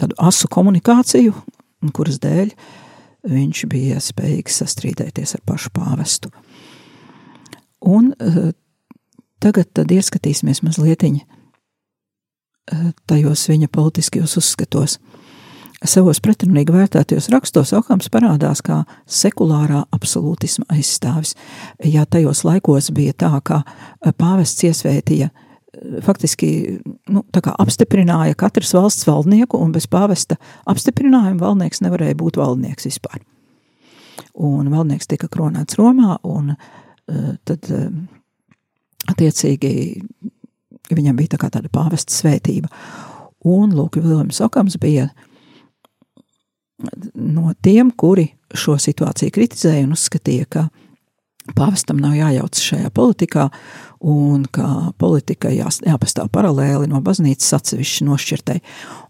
tādu 0.00 0.16
asu 0.20 0.52
komunikāciju, 0.52 1.32
kuras 1.96 2.20
dēļ 2.20 2.52
viņš 3.30 3.66
bija 3.72 4.00
spējīgs 4.04 4.62
sastrīdēties 4.62 5.36
ar 5.36 5.48
pašu 5.48 5.72
pāvestu. 5.76 6.28
Un 7.88 8.12
uh, 8.12 8.50
tagad 9.40 9.70
tad 9.74 9.92
ieskatīsimies 9.92 10.62
mazliet 10.66 11.04
uh, 11.04 12.90
tajos 13.06 13.48
viņa 13.48 13.68
politiskajos 13.72 14.36
uzskatos. 14.40 14.98
Savos 15.80 16.20
pretrunīgi 16.20 16.74
vērtētajos 16.74 17.30
rakstos 17.32 17.72
Okams 17.72 18.10
parādās 18.12 18.60
kā 18.60 18.82
sekulārā 19.08 19.86
absolūtisma 19.96 20.66
aizstāvis. 20.68 21.32
Ja 21.84 22.04
tajos 22.04 22.44
laikos 22.44 22.90
bija 22.92 23.16
tā, 23.16 23.32
ka 23.40 23.62
pāvests 24.20 24.66
iesvētīja 24.68 25.30
uh, 25.30 25.46
faktiski 26.02 26.78
nu, 27.08 27.24
apstiprināja 27.58 28.34
katras 28.34 28.74
valsts 28.74 29.06
valdnieku, 29.08 29.58
un 29.58 29.72
bez 29.72 29.86
pāvesta 29.90 30.36
apstiprinājuma 30.68 31.40
valdnieks 31.40 31.82
nevarēja 31.84 32.18
būt 32.18 32.40
valdnieks 32.40 32.88
vispār. 32.90 33.20
Un 34.34 34.70
valdnieks 34.72 35.08
tika 35.10 35.28
kronēts 35.32 35.78
Romā, 35.78 36.18
un 36.24 36.54
tad 37.44 37.70
attiecīgi 39.08 39.72
viņam 40.90 41.16
bija 41.18 41.36
tā 41.36 41.48
tāda 41.48 41.70
pāvesta 41.72 42.14
svētība. 42.14 42.70
Un 43.48 43.72
Lūk, 43.72 43.96
Viljams 44.02 44.40
Okams 44.44 44.76
bija 44.80 45.08
no 47.14 47.54
tiem, 47.62 47.90
kuri 47.90 48.30
šo 48.56 48.76
situāciju 48.80 49.32
kritizēja 49.34 49.86
un 49.86 49.94
uzskatīja, 49.96 50.48
ka 50.50 50.66
pāvestam 51.56 52.00
nav 52.00 52.14
jājaucas 52.18 52.66
šajā 52.70 52.90
politikā, 52.94 53.48
un 54.00 54.44
ka 54.52 54.92
politikai 55.00 55.54
jā, 55.58 55.68
jāpastāv 55.84 56.30
paralēli 56.32 56.88
no 56.90 57.02
baznīcas 57.04 57.56
atsevišķi 57.58 58.06
nošķirtei. 58.08 58.60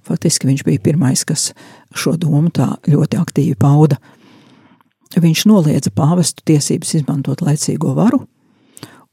Faktiski 0.06 0.50
viņš 0.50 0.64
bija 0.66 0.82
pirmais, 0.90 1.24
kas 1.26 1.50
šo 1.94 2.16
domu 2.20 2.50
tā 2.54 2.72
ļoti 2.90 3.20
aktīvi 3.20 3.58
pauda. 3.60 4.00
Viņš 5.18 5.46
noliedza 5.50 5.90
pāvestu 5.94 6.44
tiesības 6.46 6.94
izmantot 7.00 7.42
laicīgo 7.42 7.94
varu 7.98 8.24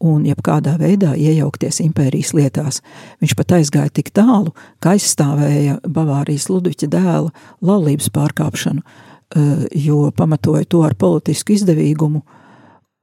un 0.04 0.26
jebkādā 0.28 0.76
veidā 0.78 1.16
iejaukties 1.18 1.82
impērijas 1.86 2.34
lietās. 2.38 2.82
Viņš 3.22 3.36
pat 3.38 3.56
aizgāja 3.58 3.94
tik 3.94 4.12
tālu, 4.16 4.54
ka 4.80 4.94
aizstāvēja 4.96 5.80
Bavārijas 5.84 6.50
Ludviča 6.52 6.90
dēla 6.94 7.32
laulības 7.62 8.12
pārkāpšanu, 8.14 8.84
eh, 8.84 9.66
jo 9.74 10.12
pamatoja 10.12 10.66
to 10.66 10.84
ar 10.84 10.96
politisku 10.96 11.54
izdevīgumu 11.54 12.22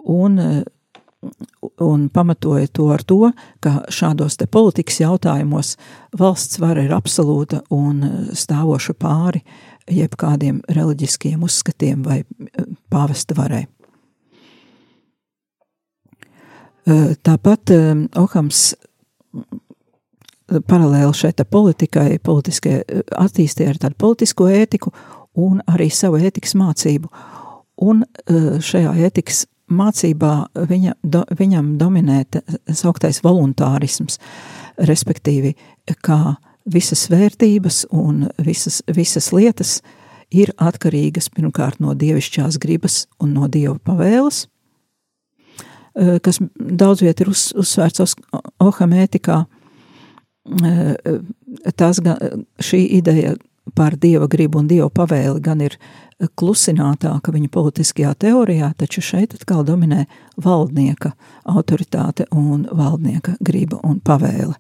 un 0.05 0.65
un 1.81 2.09
pamatoja 2.09 2.67
to 2.73 2.89
ar 2.93 3.03
to, 3.03 3.33
ka 3.61 3.83
šādos 3.89 4.37
te 4.37 4.47
politikas 4.47 5.01
jautājumos 5.01 5.77
valsts 6.19 6.61
vara 6.61 6.85
ir 6.85 6.93
absolūta 6.93 7.63
un 7.75 8.03
stāvoša 8.37 8.95
pāri 9.01 9.41
jebkādiem 9.91 10.63
reliģiskiem 10.69 11.43
uzskatiem 11.45 12.05
vai 12.05 12.23
pāvesta 12.93 13.37
varai. 13.37 13.65
E, 13.65 13.69
tāpat 16.85 17.73
e, 17.73 17.81
Okams 18.21 18.65
paralēli 20.69 21.17
šeit 21.17 21.41
politikai, 21.51 22.19
politiskai 22.23 22.83
attīstīja 23.17 23.73
ar 23.73 23.81
tādu 23.87 23.99
politisko 23.99 24.51
ētiku 24.53 24.93
un 25.41 25.63
arī 25.71 25.89
savu 25.91 26.21
ētikas 26.21 26.53
mācību. 26.61 27.09
Un 27.85 28.05
šajā 28.63 28.93
ētikas 29.09 29.47
mācībā 29.73 30.35
viņa, 30.69 30.95
do, 31.03 31.25
viņam 31.39 31.75
dominē 31.81 32.23
sauktais 32.69 33.23
voluntārisms, 33.25 34.21
respektīvi, 34.77 35.55
kā 36.05 36.37
visas 36.65 37.09
vērtības 37.13 37.85
un 37.93 38.29
visas, 38.45 38.83
visas 38.89 39.31
lietas 39.33 39.79
ir 40.35 40.53
atkarīgas 40.57 41.31
pirmkārt 41.35 41.81
no 41.81 41.95
dievišķās 41.95 42.59
gribas 42.63 43.05
un 43.23 43.35
no 43.37 43.49
dieva 43.49 43.77
pavēles, 43.85 44.45
eh, 44.47 44.54
kas 45.95 46.41
daudz 46.59 47.05
viet 47.05 47.21
ir 47.23 47.31
uz, 47.31 47.53
uzsvērts 47.59 48.17
ohamētikā. 48.63 49.45
Eh, 50.45 51.21
tas, 51.77 52.01
šī 52.61 52.81
ideja 52.99 53.37
par 53.75 53.97
dieva 53.97 54.27
gribu 54.29 54.61
un 54.61 54.69
dieva 54.69 54.91
pavēli 54.93 55.41
gan 55.41 55.63
ir 55.65 55.79
klusinātāka 56.37 57.33
viņa 57.33 57.49
politiskajā 57.51 58.13
teorijā, 58.21 58.73
taču 58.77 59.01
šeit 59.03 59.35
atkal 59.35 59.65
dominē 59.65 60.05
valdnieka 60.37 61.15
autoritāte 61.49 62.27
un 62.31 62.69
valdnieka 62.71 63.39
griba 63.41 63.81
un 63.83 64.01
pavēle. 64.05 64.55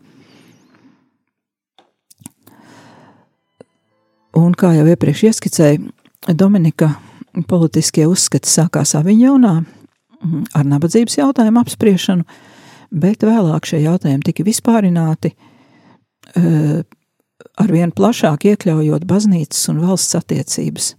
Un 4.34 4.54
kā 4.58 4.72
jau 4.74 4.86
iepriekš 4.90 5.28
ieskicēju, 5.28 5.92
Dominika 6.32 6.94
politiskie 7.48 8.06
uzskati 8.08 8.48
sākās 8.48 8.94
Aviņonā 8.96 9.58
ar 10.54 10.66
nabadzības 10.68 11.18
jautājumu 11.18 11.62
apspriešanu, 11.62 12.24
bet 12.94 13.24
vēlāk 13.26 13.68
šie 13.68 13.82
jautājumi 13.84 14.26
tika 14.28 14.44
vispārināti, 14.46 15.34
eh, 16.36 16.82
arvien 17.60 17.92
plašāk 17.92 18.46
iekļaujot 18.52 19.06
baznīcas 19.08 19.68
un 19.72 19.82
valsts 19.84 20.18
attiecības. 20.18 20.94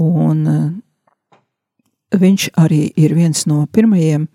Un 0.00 0.46
eh, 0.46 0.70
viņš 2.18 2.50
arī 2.60 2.84
ir 2.96 3.14
viens 3.14 3.46
no 3.46 3.66
pirmajiem, 3.66 4.28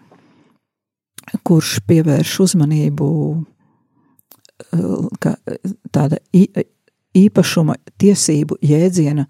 kurš 1.44 1.80
pievērš 1.88 2.40
uzmanību 2.48 3.10
eh, 4.74 5.36
tāda 5.92 6.22
īpašuma 7.18 7.76
tiesību 7.98 8.60
jēdziena 8.62 9.26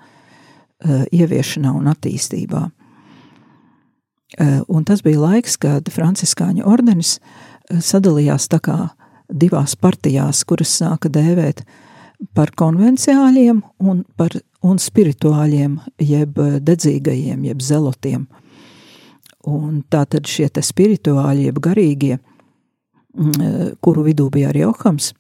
ieviešanā 0.88 1.72
un 1.74 1.88
attīstībā. 1.90 2.60
Un 4.68 4.84
tas 4.84 5.00
bija 5.06 5.22
laiks, 5.22 5.56
kad 5.56 5.88
Franciskāņu 5.88 6.66
ordenis 6.68 7.14
sadalījās 7.72 8.50
tā 8.52 8.60
kā 8.60 8.78
divās 9.32 9.76
partijās, 9.80 10.44
kuras 10.48 10.74
sāka 10.82 11.08
dēvēt 11.12 11.64
par 12.36 12.52
konvenciāļiem 12.60 13.62
un 13.88 14.04
par 14.20 14.36
un 14.66 14.80
spirituāļiem, 14.82 15.78
jeb 16.02 16.40
eh, 16.42 16.58
dedzīgajiem, 16.64 17.46
jeb 17.52 17.64
zelotiem. 17.64 18.26
Un 19.48 19.84
tā 19.92 20.04
tad 20.10 20.28
šie 20.28 20.50
te 20.52 20.64
spirituāļi, 20.66 21.48
jeb 21.48 21.62
garīgie, 21.64 22.18
mm, 22.18 23.32
eh, 23.32 23.72
kuru 23.84 24.08
vidū 24.08 24.30
bija 24.34 24.52
arī 24.52 24.66
Ohams, 24.68 25.14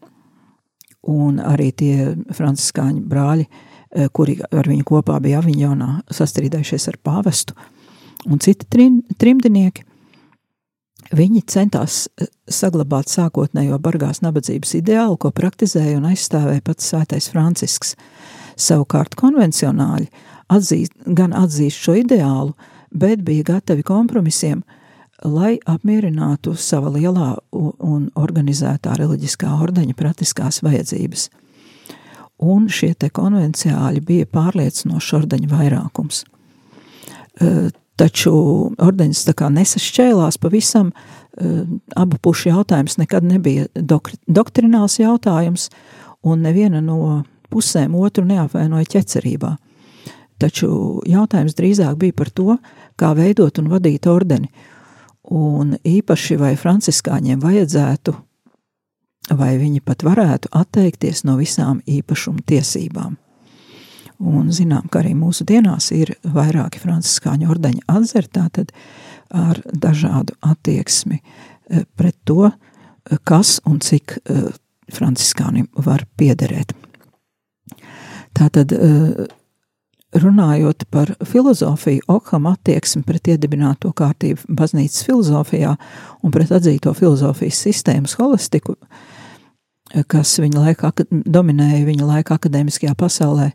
un 1.08 1.40
arī 1.40 1.72
tie 1.72 2.12
franciskāņu 2.36 3.06
brāļi, 3.08 3.48
eh, 3.48 4.10
kuri 4.12 4.40
ar 4.52 4.68
viņu 4.68 4.88
kopā 4.88 5.22
bija 5.24 5.42
Aviņonā 5.44 5.92
sastrīdējušies 6.12 6.90
ar 6.92 7.00
pāvestu, 7.04 7.56
un 8.26 8.42
citi 8.44 8.66
trim, 8.70 9.02
trimdinieki, 9.22 9.86
viņi 11.16 11.44
centās 11.48 12.08
saglabāt 12.50 13.12
sākotnējo 13.14 13.78
bargās 13.80 14.24
nabadzības 14.26 14.74
ideālu, 14.82 15.20
ko 15.22 15.32
praktizēja 15.32 16.00
un 16.02 16.10
aizstāvēja 16.10 16.66
pats 16.66 16.90
svētais 16.94 17.30
Francisks– 17.32 17.96
Savukārt 18.58 19.14
konvencionāļi 19.18 20.08
atzīst, 20.50 20.96
gan 21.06 21.36
atzīst 21.38 21.78
šo 21.78 21.94
ideālu, 22.02 22.56
bet 22.90 23.22
bija 23.26 23.46
gatavi 23.54 23.86
kompromisiem, 23.86 24.64
lai 25.22 25.58
apmierinātu 25.70 26.56
sava 26.58 26.90
lielā 26.94 27.36
un 27.54 28.08
organizētā 28.18 28.96
reliģiskā 28.98 29.52
ordeņa 29.62 29.98
praktiskās 29.98 30.64
vajadzības. 30.66 31.28
Un 32.38 32.68
šie 32.70 32.94
te 32.98 33.10
konvenciāļi 33.14 34.02
bija 34.06 34.30
pārliecinošs 34.30 35.14
ordeņa 35.20 35.52
vairākums. 35.54 36.24
Taču 37.98 38.32
kā 38.78 39.50
nesašķēlās 39.50 40.38
pavisam, 40.38 40.92
e, 40.92 41.66
abu 41.96 42.18
pušu 42.22 42.52
jautājums 42.52 42.98
nekad 42.98 43.26
nebija 43.26 43.66
doktrināls 44.28 45.00
jautājums, 45.00 45.70
un 46.22 46.42
neviena 46.46 46.82
no 46.82 47.24
pusēm 47.50 47.96
otru 47.96 48.26
neapvainoja 48.26 48.86
ķecerībā. 48.94 49.56
Taču 50.38 51.02
jautājums 51.10 51.58
drīzāk 51.58 51.98
bija 51.98 52.14
par 52.14 52.30
to, 52.30 52.58
kā 52.96 53.16
veidot 53.18 53.58
un 53.58 53.72
vadīt 53.72 54.06
ordeni, 54.06 54.52
un 55.34 55.74
īpaši 55.82 56.38
vai 56.38 56.54
franciskāņiem 56.56 57.42
vajadzētu 57.42 58.14
vai 59.36 59.58
viņi 59.60 59.82
pat 59.84 60.06
varētu 60.08 60.52
atteikties 60.56 61.26
no 61.28 61.38
visām 61.40 61.82
īpašuma 61.88 62.46
tiesībām. 62.48 63.18
Un 64.18 64.50
zinām, 64.50 64.88
ka 64.90 65.04
arī 65.04 65.12
mūsu 65.14 65.46
dienās 65.46 65.92
ir 65.94 66.16
vairāki 66.26 66.82
franciskāņu 66.82 67.52
ordeņa 67.54 67.84
atzari, 68.00 68.30
tātad 68.34 68.72
ar 69.30 69.60
dažādu 69.70 70.34
attieksmi 70.42 71.20
eh, 71.20 71.84
pret 71.96 72.16
to, 72.26 72.50
eh, 72.50 73.18
kas 73.24 73.60
un 73.70 73.78
cik 73.84 74.18
eh, 74.18 74.48
franciskānim 74.94 75.68
var 75.86 76.08
piederēt. 76.18 76.72
Tātad, 78.38 78.72
runājot 80.14 80.86
par 80.94 81.10
filozofiju, 81.26 82.06
Okham 82.08 82.46
attieksmi 82.48 83.02
pret 83.04 83.28
iedibināto 83.34 83.90
kārtību 83.98 84.46
baznīcas 84.60 85.04
filozofijā 85.08 85.74
un 86.24 86.32
pret 86.32 86.54
atzīto 86.54 86.94
filozofijas 86.96 87.60
sistēmas 87.66 88.14
holistiku, 88.22 88.78
kas 90.08 90.38
viņa 90.40 90.64
laika 90.64 90.94
dominēja 91.10 91.82
viņa 91.90 92.08
laika 92.14 92.38
akadēmiskajā 92.38 92.94
pasaulē, 92.96 93.50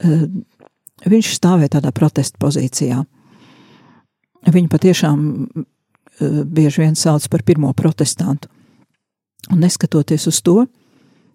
viņš 0.00 1.32
stāvēja 1.36 1.76
tādā 1.78 1.92
protesta 1.96 2.40
pozīcijā. 2.40 3.02
Viņu 4.50 4.72
patiešām 4.72 5.24
bieži 6.20 6.84
vien 6.84 6.96
sauc 6.96 7.26
par 7.32 7.44
pirmo 7.44 7.72
protestantu. 7.76 8.48
Un 9.50 9.60
neskatoties 9.64 10.26
uz 10.28 10.40
to, 10.44 10.64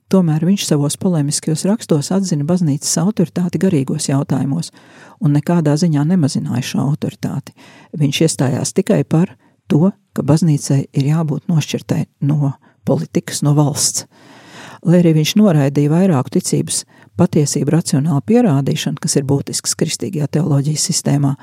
Tomēr 0.05 0.43
viņš 0.45 0.67
savos 0.67 0.99
polemiskajos 1.01 1.63
rakstos 1.65 2.11
atzina 2.13 2.45
baznīcas 2.45 2.91
autoritāti 3.01 3.57
garīgos 3.57 4.05
jautājumos 4.11 4.69
un 5.17 5.33
nekādā 5.33 5.73
ziņā 5.81 6.03
nemazināja 6.05 6.61
šo 6.61 6.83
autoritāti. 6.91 7.55
Viņš 7.97 8.19
iestājās 8.27 8.75
tikai 8.77 9.01
par 9.01 9.33
to, 9.71 9.89
ka 10.13 10.21
baznīcai 10.21 10.83
ir 10.93 11.09
jābūt 11.09 11.49
nošķirtai 11.49 12.03
no 12.29 12.53
politikas, 12.85 13.41
no 13.41 13.55
valsts. 13.57 14.05
Lai 14.85 15.01
arī 15.01 15.15
viņš 15.17 15.33
noraidīja 15.41 15.89
vairāku 15.89 16.35
ticības 16.37 16.83
patiesību 17.19 17.73
racionālu 17.75 18.21
pierādīšanu, 18.27 18.99
kas 19.01 19.17
ir 19.19 19.25
būtisks 19.29 19.75
kristīgajā 19.79 20.27
teoloģijas 20.37 20.87
sistēmā, 20.89 21.33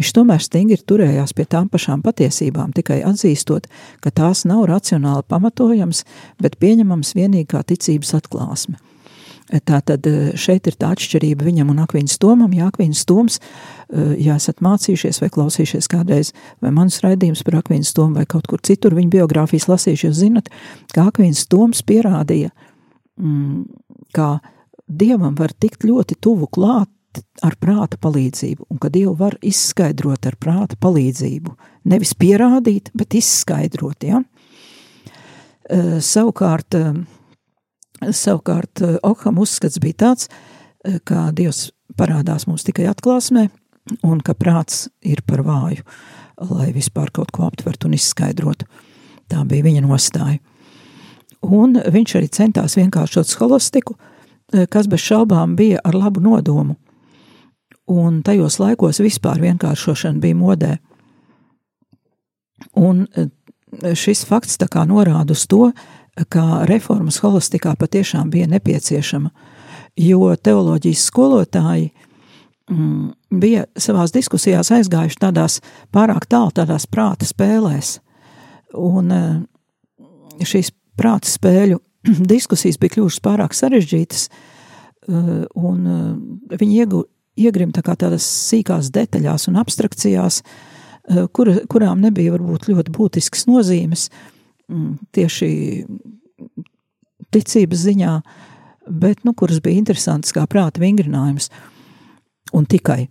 viņš 0.00 0.12
tomēr 0.16 0.44
stingri 0.44 0.80
turējās 0.82 1.34
pie 1.36 1.46
tām 1.50 1.70
pašām 1.72 2.04
patiesībām, 2.06 2.74
tikai 2.76 3.00
atzīstot, 3.06 3.70
ka 4.02 4.10
tās 4.10 4.44
nav 4.48 4.66
racionāli 4.70 5.26
pamatojams, 5.30 6.04
bet 6.42 6.58
pieņemams 6.62 7.14
vienīgi 7.18 7.50
kā 7.54 7.64
ticības 7.66 8.16
atklāsme. 8.20 8.80
Tātad 9.50 10.06
eh, 10.06 10.30
šeit 10.38 10.68
ir 10.70 10.76
tā 10.78 10.92
atšķirība 10.94 11.42
viņam 11.46 11.72
un 11.72 11.80
Akvīnas 11.82 12.20
Tomam. 12.22 12.52
Ja 12.54 12.68
Akvīnas 12.70 13.02
Toms, 13.08 13.40
eh, 13.40 14.12
ja 14.22 14.36
esat 14.38 14.62
mācījušies 14.62 15.18
vai 15.24 15.30
klausījušies 15.34 15.90
kādreiz, 15.90 16.30
vai 16.62 16.70
manas 16.74 17.00
raidījums 17.02 17.42
par 17.46 17.58
Akvīnas 17.58 17.90
Tomu 17.96 18.20
vai 18.20 18.26
kaut 18.30 18.46
kur 18.50 18.62
citur 18.62 18.94
viņa 18.94 19.10
biogrāfijas 19.16 19.66
lasījuši, 19.72 20.06
jūs 20.06 20.20
zinat, 20.22 20.52
ka 20.94 21.08
Akvīnas 21.10 21.48
Toms 21.50 21.82
pierādīja, 21.82 22.52
mm, 23.18 23.64
kā 24.14 24.30
Dievam 24.90 25.36
var 25.38 25.52
tikt 25.54 25.84
ļoti 25.86 26.16
tuvu 26.18 26.48
klāt 26.50 26.90
ar 27.42 27.54
prāta 27.62 27.98
palīdzību, 28.00 28.66
un 28.70 28.78
ka 28.82 28.90
Dievu 28.92 29.14
var 29.18 29.36
izskaidrot 29.42 30.26
ar 30.26 30.36
prāta 30.40 30.78
palīdzību. 30.80 31.54
Nevis 31.90 32.12
pierādīt, 32.18 32.90
bet 32.94 33.14
izskaidrot. 33.18 34.06
Ja? 34.06 34.20
Uh, 35.70 35.98
savukārt, 36.02 36.74
uh, 36.78 37.00
savukārt 38.02 38.82
uh, 38.86 38.98
Okham 39.06 39.40
uzskats 39.42 39.80
bija 39.82 40.06
tāds, 40.06 40.30
ka 41.04 41.26
Dievs 41.36 41.68
parādās 41.98 42.46
mums 42.48 42.64
tikai 42.64 42.86
atklāsmē, 42.88 43.50
un 44.06 44.22
ka 44.24 44.32
prāts 44.32 44.86
ir 45.04 45.20
par 45.28 45.42
vāju, 45.44 45.84
lai 46.50 46.70
vispār 46.72 47.10
kaut 47.12 47.34
ko 47.36 47.44
aptvertu 47.44 47.90
un 47.90 47.98
izskaidrotu. 47.98 48.64
Tā 49.28 49.42
bija 49.46 49.66
viņa 49.66 49.82
nostāja. 49.84 50.38
Un 51.44 51.76
viņš 51.76 52.14
arī 52.16 52.30
centās 52.32 52.78
vienkāršot 52.80 53.28
scholastiku, 53.28 53.92
uh, 53.92 53.98
Eh, 54.00 54.09
kas 54.70 54.88
bez 54.90 55.00
šaubām 55.00 55.56
bija 55.56 55.80
ar 55.84 55.94
labu 55.94 56.20
nodomu. 56.20 56.76
Un 57.90 58.22
tajos 58.22 58.60
laikos 58.62 59.00
vispār 59.02 59.40
vienkāršošana 59.42 60.22
bija 60.22 60.36
modē. 60.38 60.76
Un 62.78 63.06
eh, 63.16 63.30
šis 63.94 64.24
fakts 64.26 64.58
norāda 64.86 65.32
uz 65.32 65.46
to, 65.46 65.72
ka 66.28 66.64
reformas 66.68 67.20
holistikā 67.22 67.74
patiešām 67.78 68.30
bija 68.30 68.46
nepieciešama, 68.46 69.30
jo 69.96 70.36
teoloģijas 70.36 71.04
skolotāji 71.06 71.90
mm, 72.70 73.10
bija 73.30 73.64
savās 73.76 74.12
diskusijās 74.12 74.70
aizgājuši 74.70 75.20
tādās 75.20 75.60
pārāk 75.92 76.26
tālu, 76.26 76.50
tādās 76.50 76.86
prāta 76.86 77.26
spēlēs. 77.26 77.98
Un 78.74 79.10
eh, 79.10 80.44
šīs 80.46 80.70
prāta 80.98 81.30
spēļu 81.30 81.80
diskusijas 82.34 82.78
bija 82.80 82.96
kļuvušas 82.96 83.22
pārāk 83.24 83.56
sarežģītas, 83.56 84.26
eh, 84.28 85.30
un 85.60 85.80
eh, 85.86 86.58
viņi 86.60 86.82
iegu, 86.84 87.04
iegrim 87.40 87.74
tā 87.76 87.84
kā 87.86 87.96
tādas 87.98 88.26
sīkās 88.50 88.92
detaļās 88.94 89.48
un 89.50 89.60
abstrakcijās, 89.60 90.42
eh, 90.42 91.26
kur, 91.32 91.52
kurām 91.70 92.04
nebija 92.04 92.34
varbūt 92.36 92.70
ļoti 92.72 92.94
būtisks 92.96 93.46
nozīmes 93.50 94.08
mm, 94.68 94.94
tieši 95.16 95.50
ticības 97.30 97.84
ziņā, 97.86 98.14
bet, 98.90 99.20
nu, 99.24 99.34
kuras 99.36 99.60
bija 99.62 99.78
interesantas 99.78 100.34
kā 100.34 100.46
prāta 100.50 100.82
vingrinājums. 100.82 101.50
Un 102.56 102.66
tikai. 102.66 103.04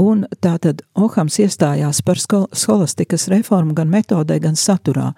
Un 0.00 0.24
tā 0.40 0.54
tad 0.62 0.80
Ohams 0.96 1.36
iestājās 1.42 2.00
par 2.04 2.16
skolastikas 2.16 3.26
reformu 3.28 3.74
gan 3.76 3.90
metodē, 3.92 4.38
gan 4.40 4.56
saturā 4.56 5.10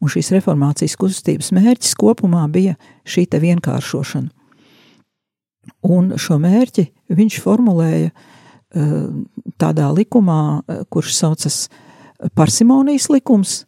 un 0.00 0.12
šīs 0.12 0.32
reformācijas 0.36 0.96
kustības 1.00 1.52
mērķis 1.56 1.96
kopumā 2.00 2.46
bija 2.52 2.76
šī 3.04 3.26
te 3.30 3.40
vienkāršošana. 3.42 4.32
Un 5.86 6.14
šo 6.20 6.38
mērķi 6.40 6.86
viņš 7.12 7.38
formulēja 7.42 8.10
eh, 8.10 8.90
tādā 9.60 9.90
likumā, 9.92 10.40
eh, 10.62 10.82
kurš 10.88 11.12
saucas 11.18 11.60
parsimonijas 12.38 13.10
likums. 13.12 13.64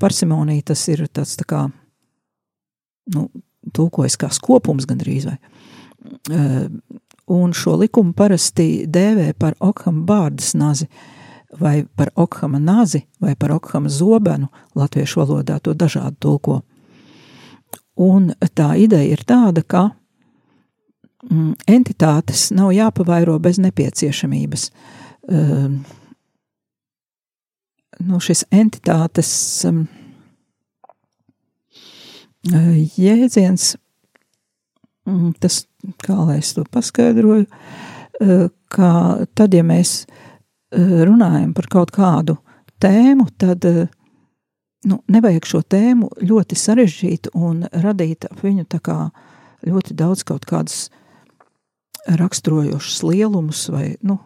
Parsimonija 0.00 0.72
tas 0.72 0.82
ir 0.88 1.04
tāds 1.12 1.36
tā 1.38 1.46
kā, 1.48 1.64
nu, 3.14 3.28
tulkojas 3.76 4.16
kā 4.20 4.30
skopums 4.32 4.88
gandrīz 4.88 5.28
vai. 5.28 5.38
Un 7.26 7.52
šo 7.56 7.78
likumu 7.80 8.12
parasti 8.12 8.84
dēvē 8.86 9.32
par 9.38 9.54
Okham 9.64 10.02
bārdas 10.06 10.52
nazi, 10.54 10.88
vai 11.60 11.84
par 11.96 12.10
okhama 12.14 12.58
nazi, 12.58 13.06
vai 13.20 13.34
par 13.36 13.52
okhama 13.52 13.88
zobenu, 13.88 14.48
latviešu 14.74 15.20
valodā 15.20 15.58
to 15.62 15.74
dažādi 15.74 16.16
tulko. 16.20 16.60
Un 17.96 18.32
tā 18.54 18.74
ideja 18.78 19.14
ir 19.14 19.22
tāda, 19.26 19.62
ka 19.62 19.90
mm, 21.30 21.52
entitātes 21.70 22.48
nav 22.54 22.72
jāpavairo 22.74 23.38
bez 23.38 23.60
nepieciešamības. 23.62 24.70
Uh, 25.24 25.76
nu, 28.02 28.18
šis 28.20 28.44
entitātes 28.52 29.30
um, 29.68 29.84
jēdziens, 32.98 33.76
um, 35.06 35.30
tas, 35.38 35.64
kā 36.04 36.18
lai 36.24 36.38
es 36.40 36.54
to 36.56 36.64
paskaidroju, 36.70 37.46
uh, 37.46 38.46
ka 38.74 38.90
tad, 39.34 39.54
ja 39.54 39.64
mēs 39.66 40.04
Eh, 40.74 41.04
runājam 41.06 41.52
par 41.54 41.68
kaut 41.70 41.92
kādu 41.94 42.34
tēmu, 42.82 43.28
tad 43.38 43.62
eh, 43.68 43.84
nu, 44.90 44.98
nevajag 45.12 45.46
šo 45.46 45.60
tēmu 45.62 46.08
ļoti 46.24 46.58
sarežģīt 46.58 47.30
un 47.38 47.62
radīt 47.70 48.26
ap 48.26 48.42
viņu 48.42 48.66
ļoti 49.64 49.94
daudz 49.94 50.24
kaut 50.26 50.44
kādas 50.50 50.88
raksturojošas 52.04 53.04
lielumus 53.06 53.68
vai, 53.70 53.94
nu, 54.02 54.18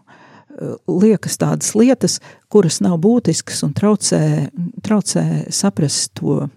eh, 0.56 0.78
liekas 0.88 1.36
tādas 1.36 1.74
lietas, 1.76 2.20
kuras 2.48 2.80
nav 2.80 2.96
būtiskas 3.04 3.60
un 3.66 3.74
traucē, 3.76 4.48
traucē 4.80 5.50
saprast 5.52 6.14
to 6.14 6.48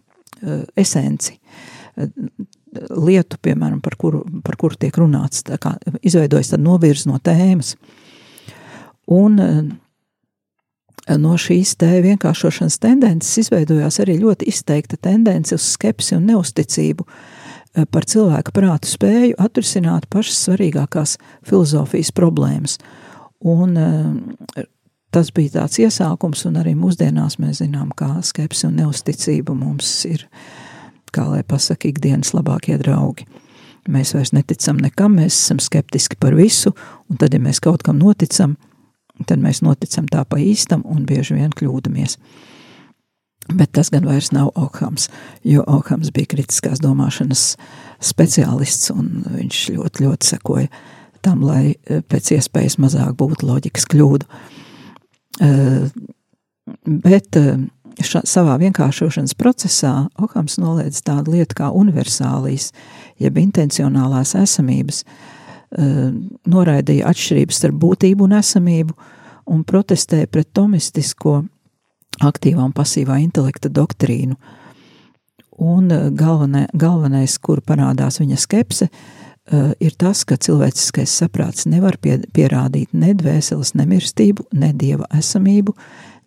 esenci. 0.80 1.36
Lietu, 2.72 3.36
piemēram, 3.44 3.82
par 3.84 3.98
kuru, 4.00 4.22
par 4.46 4.56
kuru 4.56 4.78
tiek 4.80 4.96
runāts, 4.96 5.44
izveidojas 6.02 6.54
tāda 6.54 6.64
novirz 6.64 7.04
no 7.10 7.18
tēmas. 7.20 7.74
Un 9.12 9.36
no 11.20 11.36
šīs 11.40 11.76
te 11.80 11.90
vienkāršošanas 12.04 12.78
tendences 12.82 13.46
izveidojās 13.46 14.00
arī 14.04 14.18
ļoti 14.22 14.48
izteikta 14.52 15.00
tendence 15.02 15.56
uz 15.56 15.66
skepsi 15.74 16.16
un 16.18 16.28
neusticību 16.30 17.06
eh, 17.08 17.86
par 17.90 18.06
cilvēka 18.06 18.54
prātu 18.56 18.92
spēju 18.92 19.40
atrisināt 19.42 20.08
pašas 20.12 20.44
svarīgākās 20.48 21.18
filozofijas 21.48 22.14
problēmas. 22.16 22.78
Un 23.42 23.78
eh, 23.78 24.66
tas 25.12 25.32
bija 25.36 25.62
tāds 25.62 25.82
iesākums, 25.82 26.46
un 26.48 26.60
arī 26.62 26.76
mūsdienās 26.78 27.40
mēs 27.42 27.64
zinām, 27.64 27.92
kā 27.98 28.14
skepsi 28.24 28.68
un 28.70 28.78
neusticība 28.80 29.56
mums 29.58 29.90
ir, 30.10 30.28
kā 31.16 31.28
lai 31.28 31.44
pasaka, 31.48 31.90
ikdienas 31.90 32.34
labākie 32.36 32.78
draugi. 32.82 33.28
Mēs 33.90 34.14
vairs 34.14 34.34
neticam 34.36 34.78
nekam, 34.82 35.16
mēs 35.18 35.34
esam 35.34 35.60
skeptiski 35.62 36.20
par 36.22 36.36
visu, 36.38 36.76
un 37.10 37.18
tad, 37.18 37.34
ja 37.34 37.42
mēs 37.42 37.62
kaut 37.64 37.84
kam 37.86 37.98
noticam, 38.02 38.56
tad 39.28 39.42
mēs 39.42 39.64
noticam 39.66 40.08
tā 40.12 40.24
pa 40.26 40.38
īstam 40.42 40.86
un 40.86 41.06
bieži 41.10 41.40
vien 41.40 41.54
kļūdamies. 41.54 42.18
Bet 43.58 43.74
tas 43.74 43.90
gan 43.92 44.06
vairs 44.06 44.30
nav 44.32 44.52
Okhams, 44.56 45.10
jo 45.44 45.64
Okhams 45.68 46.12
bija 46.14 46.30
kritiskās 46.36 46.80
domāšanas 46.84 47.56
speciālists, 48.06 48.92
un 48.94 49.26
viņš 49.26 49.64
ļoti, 49.76 50.06
ļoti 50.06 50.30
sekoja 50.36 50.70
tam, 51.26 51.42
lai 51.46 51.74
pēc 51.86 52.36
iespējas 52.38 52.78
mazāk 52.82 53.18
būtu 53.18 53.50
loģikas 53.50 53.90
kļūdu. 53.90 54.30
Bet 56.86 57.42
ša, 58.06 58.24
savā 58.28 58.58
vienkāršošanas 58.62 59.36
procesā 59.40 59.94
Okhams 60.22 60.58
noliedz 60.62 61.02
tādu 61.06 61.36
lietu 61.36 61.58
kā 61.62 61.72
universālijas, 61.76 62.72
jeb 63.22 63.38
intencionālās 63.42 64.36
esamības, 64.40 65.04
noraidīja 66.52 67.08
atšķirības 67.12 67.62
starp 67.62 67.78
būtību 67.80 68.28
un 68.28 68.38
esamību 68.42 68.96
un 69.52 69.64
protestēja 69.68 70.28
pret 70.32 70.50
tomistisko 70.54 71.42
aktīvā 72.22 72.68
un 72.68 72.76
pasīvā 72.76 73.22
intelekta 73.24 73.72
doktrīnu. 73.72 74.36
Un 75.62 75.90
galvenē, 76.18 76.68
galvenais, 76.74 77.38
kur 77.38 77.62
parādās 77.62 78.20
viņa 78.22 78.38
skepse, 78.42 78.88
ir 79.82 79.96
tas, 80.00 80.24
ka 80.26 80.38
cilvēciskais 80.40 81.12
saprāts 81.22 81.68
nevar 81.70 81.98
pie, 82.02 82.20
pierādīt 82.34 82.94
ne 82.94 83.14
dvēseles 83.18 83.74
nemirstību, 83.78 84.48
ne 84.54 84.72
dieva 84.74 85.08
esamību, 85.18 85.76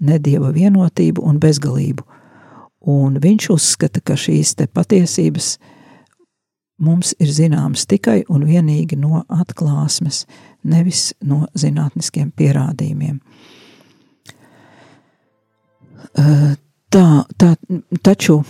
ne 0.00 0.18
dieva 0.18 0.50
vienotību 0.54 1.22
un 1.24 1.38
bezgalību. 1.42 2.04
Un 2.90 3.16
viņš 3.20 3.48
uzskata, 3.54 4.00
ka 4.04 4.16
šīs 4.18 4.54
patiesības 4.72 5.54
mums 6.84 7.14
ir 7.22 7.30
zināmas 7.32 7.86
tikai 7.86 8.24
un 8.28 8.44
vienīgi 8.44 8.98
no 9.00 9.22
atklāsmes, 9.28 10.24
nevis 10.62 11.14
no 11.22 11.46
zinātniskiem 11.56 12.32
pierādījumiem. 12.36 13.20
Tā, 16.14 17.06
tā, 17.38 17.54
taču 18.02 18.42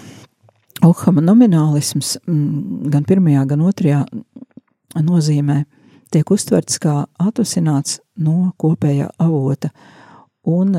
Okhama 0.85 1.23
nominālisms 1.25 2.17
gan 2.93 3.05
pirmajā, 3.09 3.45
gan 3.49 3.63
otrajā 3.65 4.03
nozīmē 5.01 5.63
tiek 6.13 6.31
uztverts 6.35 6.81
kā 6.83 7.05
atvasināts 7.23 8.01
no 8.21 8.53
kopējā 8.61 9.09
avota 9.23 9.71
un 10.45 10.77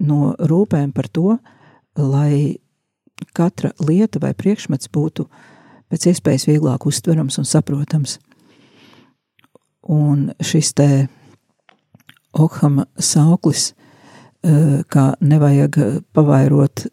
no 0.00 0.20
rūpēm 0.38 0.92
par 0.96 1.08
to, 1.08 1.36
lai 1.96 2.58
katra 3.36 3.72
lieta 3.84 4.20
vai 4.22 4.32
priekšmets 4.34 4.88
būtu 4.92 5.26
pēc 5.90 6.06
iespējas 6.12 6.46
vieglāk 6.48 6.86
uztverams 6.86 7.38
un 7.42 7.48
saprotams. 7.48 8.18
Un 9.82 10.30
šis 10.40 10.74
te 10.78 10.90
Okhama 12.30 12.84
sauklis 12.94 13.72
Eh, 14.42 14.82
ka 14.88 15.14
nevajag 15.20 15.76
pavairot 16.16 16.86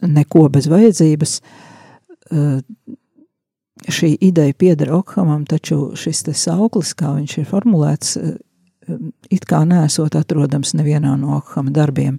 neko 0.00 0.48
bez 0.48 0.68
vajadzības. 0.72 1.40
Eh, 2.30 2.60
šī 3.92 4.14
ideja 4.20 4.54
pieder 4.54 4.92
Okhamam, 4.96 5.44
taču 5.44 5.92
šis 5.92 6.22
te 6.24 6.32
sauklis, 6.32 6.94
kā 6.96 7.12
viņš 7.18 7.36
ir 7.38 7.44
formulēts, 7.44 8.16
eh, 8.16 8.38
it 9.30 9.46
kā 9.48 9.62
nesot 9.68 10.16
atrodams 10.18 10.74
nevienā 10.76 11.14
no 11.20 11.38
Okhama 11.38 11.72
darbiem. 11.74 12.18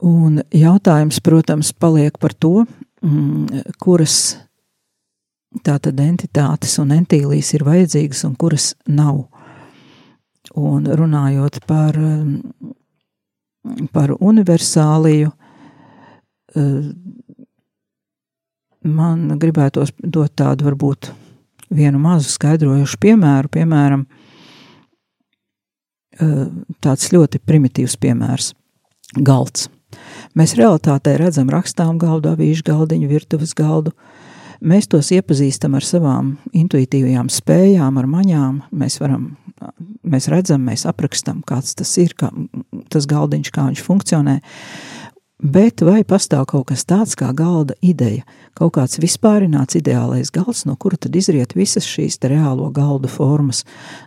Un 0.00 0.40
jautājums, 0.56 1.20
protams, 1.20 1.74
paliek 1.76 2.16
par 2.18 2.32
to, 2.32 2.64
mm, 3.04 3.74
kuras 3.78 4.38
tātad 5.66 5.98
entitātes 6.00 6.78
un 6.80 6.94
entīlijas 6.94 7.52
ir 7.54 7.66
vajadzīgas 7.66 8.24
un 8.24 8.36
kuras 8.36 8.74
nav. 8.88 9.26
Un 10.56 10.86
runājot 10.86 11.60
par, 11.68 11.98
par 13.92 14.14
universāliju, 14.18 15.30
man 18.82 19.26
gribētos 19.38 19.92
dot 20.00 20.34
tādu 20.40 20.70
varbūt 20.70 21.12
vienu 21.70 22.00
mazu 22.02 22.30
skaidrojušu 22.32 22.98
piemēru, 23.02 23.50
piemēram, 23.52 24.06
tāds 26.84 27.12
ļoti 27.14 27.40
primitīvs 27.46 27.96
piemērs- 28.00 28.52
galds. 29.28 29.68
Mēs 30.36 30.54
realitātē 30.54 31.16
redzam 31.18 31.48
rakstām 31.50 31.98
galdu, 31.98 32.30
avīžu 32.30 32.62
galdiņu, 32.62 33.08
virtuves 33.08 33.54
galdu, 33.54 33.90
uh, 33.90 34.20
Mēs 34.60 34.90
tos 34.92 35.08
iepazīstam 35.16 35.72
ar 35.78 35.84
savām 35.88 36.34
intuitīvajām 36.52 37.30
spējām, 37.32 37.96
ar 37.96 38.08
maņām. 38.12 38.58
Mēs 38.76 38.98
varam, 39.00 39.30
mēs 40.04 40.28
redzam, 40.28 40.66
mēs 40.68 40.84
aprakstam, 40.88 41.38
kāds 41.48 41.72
tas 41.78 41.92
ir, 42.02 42.12
kā 42.12 42.28
tas 42.92 43.08
galdiņš, 43.08 43.50
kā 43.54 43.64
viņš 43.70 43.82
funkcionē. 43.86 44.34
Bet 45.40 45.80
vai 45.80 46.02
pastāv 46.04 46.42
kaut 46.50 46.66
kas 46.68 46.82
tāds 46.84 47.14
kā 47.16 47.30
galda 47.32 47.72
ideja, 47.80 48.26
kaut 48.52 48.74
kāds 48.74 48.98
vispārināts 49.00 49.78
ideālais 49.78 50.28
galds, 50.34 50.66
no 50.68 50.74
kura 50.76 50.98
tad 51.00 51.16
izriet 51.16 51.54
visas 51.56 51.86
šīs 51.88 52.18
reālo 52.28 52.66
galdu 52.76 53.08
formas? 53.08 53.62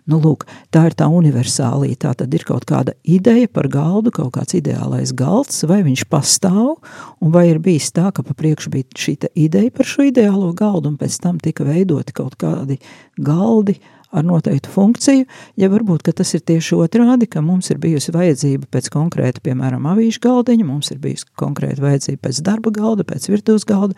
Nu, 0.06 0.20
lūk, 0.22 0.46
tā 0.70 0.84
ir 0.92 0.98
tā 1.00 1.08
universālī. 1.10 1.96
Tā 1.98 2.14
tad 2.20 2.34
ir 2.38 2.46
kaut 2.46 2.68
kāda 2.70 2.94
ideja 3.02 3.50
par 3.50 3.66
galdu, 3.74 4.14
kaut 4.14 4.36
kāds 4.38 4.54
ideālais 4.60 5.10
galds, 5.18 5.64
vai 5.66 5.82
viņš 5.82 6.06
pastāv, 6.12 6.78
un 7.18 7.34
vai 7.34 7.48
ir 7.50 7.58
bijis 7.58 7.90
tā, 7.98 8.12
ka 8.14 8.22
pa 8.22 8.38
priekšu 8.38 8.70
bija 8.76 8.94
šī 8.94 9.18
ideja 9.34 9.74
par 9.74 9.90
šo 9.90 10.06
ideālo 10.12 10.54
galdu, 10.54 10.94
un 10.94 11.02
pēc 11.02 11.18
tam 11.26 11.42
tika 11.42 11.66
veidoti 11.66 12.14
kaut 12.14 12.38
kādi 12.38 12.78
galdi 13.18 13.80
ar 14.14 14.26
noteiktu 14.26 14.72
funkciju, 14.74 15.26
ja 15.58 15.70
varbūt 15.74 16.12
tas 16.14 16.34
ir 16.38 16.44
tieši 16.46 16.78
otrādi, 16.78 17.28
ka 17.30 17.42
mums 17.42 17.72
ir 17.74 17.80
bijusi 17.82 18.14
vajadzība 18.14 18.70
pēc 18.72 18.90
konkrēta, 18.94 19.42
piemēram, 19.44 19.88
avīžu 19.90 20.22
galdiņa, 20.24 20.68
mums 20.68 20.92
ir 20.94 21.02
bijusi 21.04 21.30
konkrēta 21.40 21.84
vajadzība 21.84 22.28
pēc 22.28 22.42
darba 22.46 22.74
galda, 22.76 23.06
pēc 23.08 23.30
virtuves 23.32 23.66
galda, 23.70 23.98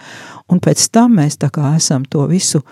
un 0.52 0.62
pēc 0.64 0.88
tam 0.96 1.20
mēs 1.20 1.40
tā 1.42 1.52
kā 1.54 1.76
esam 1.76 2.08
to 2.08 2.26
visu 2.32 2.64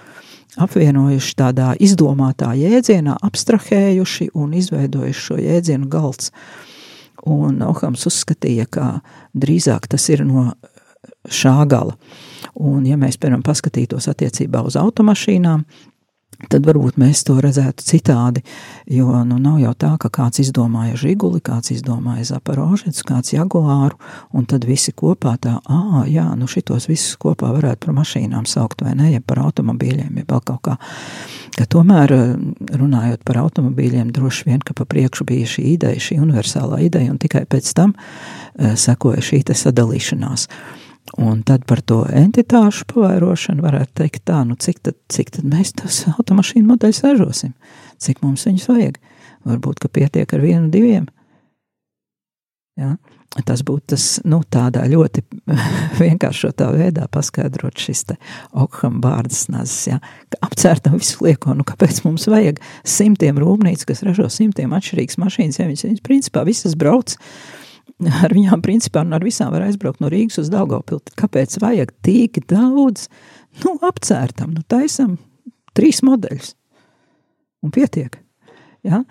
apvienojuši 0.63 1.37
tādā 1.39 1.71
izdomātā 1.81 2.53
jēdzienā, 2.57 3.17
abstrahējuši 3.25 4.29
un 4.37 4.53
izveidojuši 4.59 5.25
šo 5.27 5.39
jēdzienu 5.41 5.89
galds. 5.91 6.31
Un 7.23 7.61
Ohams 7.63 8.03
uzskatīja, 8.09 8.67
ka 8.67 8.87
drīzāk 9.33 9.87
tas 9.89 10.09
ir 10.11 10.25
no 10.27 10.51
šā 11.31 11.55
gala. 11.71 11.95
Un, 12.59 12.83
ja 12.85 12.97
mēs, 12.99 13.17
piemēram, 13.17 13.43
paskatītos 13.45 14.09
attiecībā 14.11 14.61
uz 14.67 14.75
automašīnām, 14.79 15.63
tad 16.51 16.65
varbūt 16.67 16.97
mēs 17.01 17.23
to 17.27 17.37
redzētu 17.43 17.85
citādi. 17.85 18.43
Jo 18.89 19.23
nu, 19.27 19.37
nav 19.41 19.59
jau 19.61 19.73
tā, 19.77 19.93
ka 20.01 20.11
kāds 20.13 20.41
izdomāja 20.43 20.97
žiguli, 20.99 21.41
kāds 21.43 21.73
izdomāja 21.75 22.25
zaporožets, 22.33 23.03
kāds 23.07 23.33
jaguāru, 23.35 23.97
un 24.35 24.47
tad 24.49 24.67
visi 24.67 24.93
kopā 24.95 25.35
tā, 25.41 25.57
ah, 25.63 26.03
jā, 26.09 26.25
nu 26.39 26.49
šitos 26.49 26.89
visus 26.91 27.17
kopā 27.21 27.53
varētu 27.55 27.87
par 27.87 27.97
mašīnām 28.01 28.47
saukt, 28.49 28.83
vai 28.85 28.95
ne, 28.99 29.13
ja 29.15 29.23
par 29.23 29.43
automobīļiem, 29.45 30.21
ja 30.21 30.27
vēl 30.29 30.45
kaut 30.51 30.63
kā. 30.69 30.77
Ka 31.53 31.67
tomēr 31.69 32.11
runājot 32.73 33.21
par 33.27 33.43
automobīļiem, 33.43 34.09
droši 34.13 34.47
vien, 34.49 34.61
ka 34.65 34.73
pa 34.77 34.87
priekšu 34.89 35.27
bija 35.29 35.49
šī 35.49 35.67
ideja, 35.75 36.01
šī 36.01 36.17
universālā 36.23 36.81
ideja, 36.87 37.11
un 37.13 37.19
tikai 37.21 37.45
pēc 37.49 37.69
tam 37.77 37.93
uh, 37.93 38.73
sekoja 38.79 39.21
šī 39.21 39.43
sadalīšanās. 39.53 40.47
Un 41.17 41.41
tad 41.45 41.65
par 41.69 41.81
to 41.85 42.01
entitāšu 42.09 42.87
pavairošanu 42.89 43.65
varētu 43.65 43.99
teikt 44.01 44.23
tā, 44.29 44.39
nu 44.47 44.55
cik 44.55 44.79
tad, 44.87 44.95
cik 45.11 45.33
tad 45.35 45.47
mēs 45.49 45.75
tos 45.77 46.05
automašīnu 46.15 46.65
modeļus 46.71 47.03
ražosim, 47.05 47.51
cik 48.01 48.23
mums 48.23 48.45
viņus 48.47 48.69
vajag. 48.71 49.01
Varbūt, 49.43 49.81
ka 49.83 49.91
pietiek 49.91 50.31
ar 50.33 50.41
vienu, 50.41 50.71
diviem. 50.71 51.09
Ja? 52.79 52.95
Tas 53.43 53.63
būtu 53.65 53.93
tas, 53.93 54.05
nu, 54.29 54.39
tādā 54.47 54.85
ļoti 54.89 55.25
vienkāršotā 56.03 56.69
veidā 56.73 57.09
paskaidrot 57.11 57.81
šis 57.81 58.05
te 58.09 58.17
Okham 58.55 59.01
bārdas 59.03 59.47
nazis, 59.51 59.89
ja? 59.91 59.99
ka 60.31 60.39
apcērtam 60.47 60.95
visu 61.01 61.27
lieko, 61.27 61.53
nu, 61.57 61.67
kāpēc 61.67 62.05
mums 62.07 62.29
vajag 62.31 62.61
simtiem 62.87 63.41
rūpnīcu, 63.43 63.89
kas 63.91 64.05
ražo 64.07 64.29
simtiem 64.33 64.73
atšķirīgas 64.77 65.19
mašīnas, 65.21 65.59
ja 65.59 65.67
viņas, 65.67 65.85
viņas 65.89 66.05
principā 66.07 66.45
visas 66.47 66.77
brauc, 66.79 67.17
uh, 67.17 67.62
ar 68.23 68.33
viņām 68.35 68.63
principā 68.65 69.03
ar 69.03 69.25
visām 69.25 69.53
var 69.53 69.67
aizbraukt 69.67 70.01
no 70.03 70.09
Rīgas 70.11 70.41
uz 70.41 70.51
Daugavpilti. 70.53 71.15
Kāpēc 71.19 71.59
vajag 71.63 71.93
tik 72.05 72.43
daudz? 72.51 73.07
Nu, 73.63 73.77
apcērtam, 73.85 74.55
nu, 74.55 74.63
taisam 74.67 75.17
trīs 75.77 76.01
modeļus 76.05 76.53
un 77.63 77.73
pietiek. 77.73 78.17
Ja? 78.83 79.03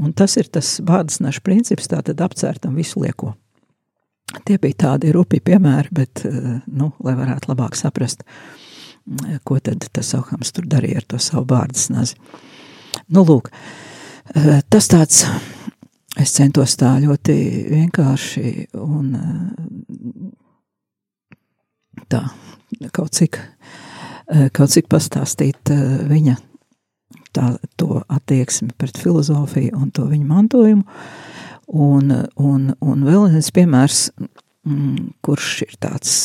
Un 0.00 0.14
tas 0.16 0.36
ir 0.40 0.48
tas 0.50 0.80
bādas 0.84 1.20
princips, 1.44 1.90
tātad 1.92 2.20
apcērtam 2.24 2.74
visu 2.78 3.02
lieko. 3.04 3.34
Tie 4.46 4.56
bija 4.58 4.78
tādi 4.86 5.12
rupi 5.12 5.42
piemēri, 5.44 5.92
bet, 5.92 6.24
eh, 6.24 6.60
nu, 6.66 6.92
lai 7.04 7.14
varētu 7.18 7.50
labāk 7.52 7.76
saprast, 7.76 8.22
ko 9.44 9.58
tad 9.58 9.88
tas 9.92 10.14
Ohams 10.14 10.52
tur 10.52 10.64
darīja 10.64 11.02
ar 11.02 11.06
to 11.10 11.18
savu 11.18 11.44
bārdas 11.44 11.90
nazi. 11.90 12.16
Nu, 13.08 13.24
lūk, 13.24 13.50
eh, 14.34 14.62
tas 14.70 14.88
tāds 14.88 15.26
es 16.20 16.34
centos 16.36 16.76
tā 16.80 16.94
ļoti 17.02 17.36
vienkārši 17.70 18.68
un 18.82 19.12
tā 22.12 22.22
kaut 22.92 23.12
cik, 23.16 23.38
kaut 24.52 24.72
cik 24.72 24.88
pastāstīt 24.92 25.72
viņa 26.08 26.36
tā, 27.36 27.56
to 27.80 28.02
attieksmi 28.08 28.72
pret 28.78 28.98
filozofiju 29.00 29.76
un 29.78 29.92
to 29.94 30.06
viņa 30.10 30.28
mantojumu. 30.28 30.84
Un, 31.72 32.12
un, 32.36 32.72
un 32.84 33.04
vēl 33.06 33.28
viens 33.32 33.52
piemērs, 33.54 34.00
mm, 34.68 35.12
kurš 35.24 35.52
ir 35.64 35.76
tāds 35.80 36.16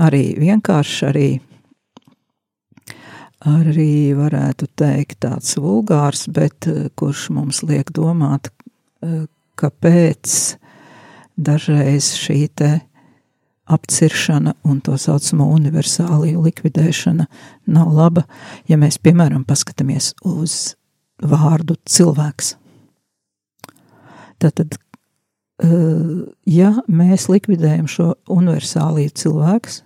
arī 0.00 0.22
vienkāršs, 0.40 1.02
arī, 1.10 1.28
arī 3.50 4.14
varētu 4.16 4.70
teikt 4.80 5.20
tāds 5.26 5.58
vulgārs, 5.60 6.24
bet 6.32 6.70
kurš 6.96 7.28
mums 7.36 7.60
liek 7.66 7.92
domāt, 7.92 8.48
kāpēc 9.60 10.56
dažreiz 11.36 12.12
šī 12.18 12.48
apciršana 13.64 14.54
un 14.62 14.80
to 14.84 14.96
saucamo 15.00 15.46
universāliju 15.56 16.42
likvidēšana 16.44 17.26
nav 17.66 17.92
laba, 17.96 18.26
ja 18.68 18.76
mēs, 18.76 18.98
piemēram, 19.00 19.46
paskatāmies 19.48 20.12
uz 20.28 20.74
vārdu 21.22 21.78
cilvēks. 21.88 22.54
Tātad, 24.42 24.76
eh, 25.62 25.68
ja 26.44 26.74
mēs 26.88 27.30
likvidējam 27.32 27.88
šo 27.88 28.12
universāliju 28.28 29.14
cilvēks, 29.16 29.80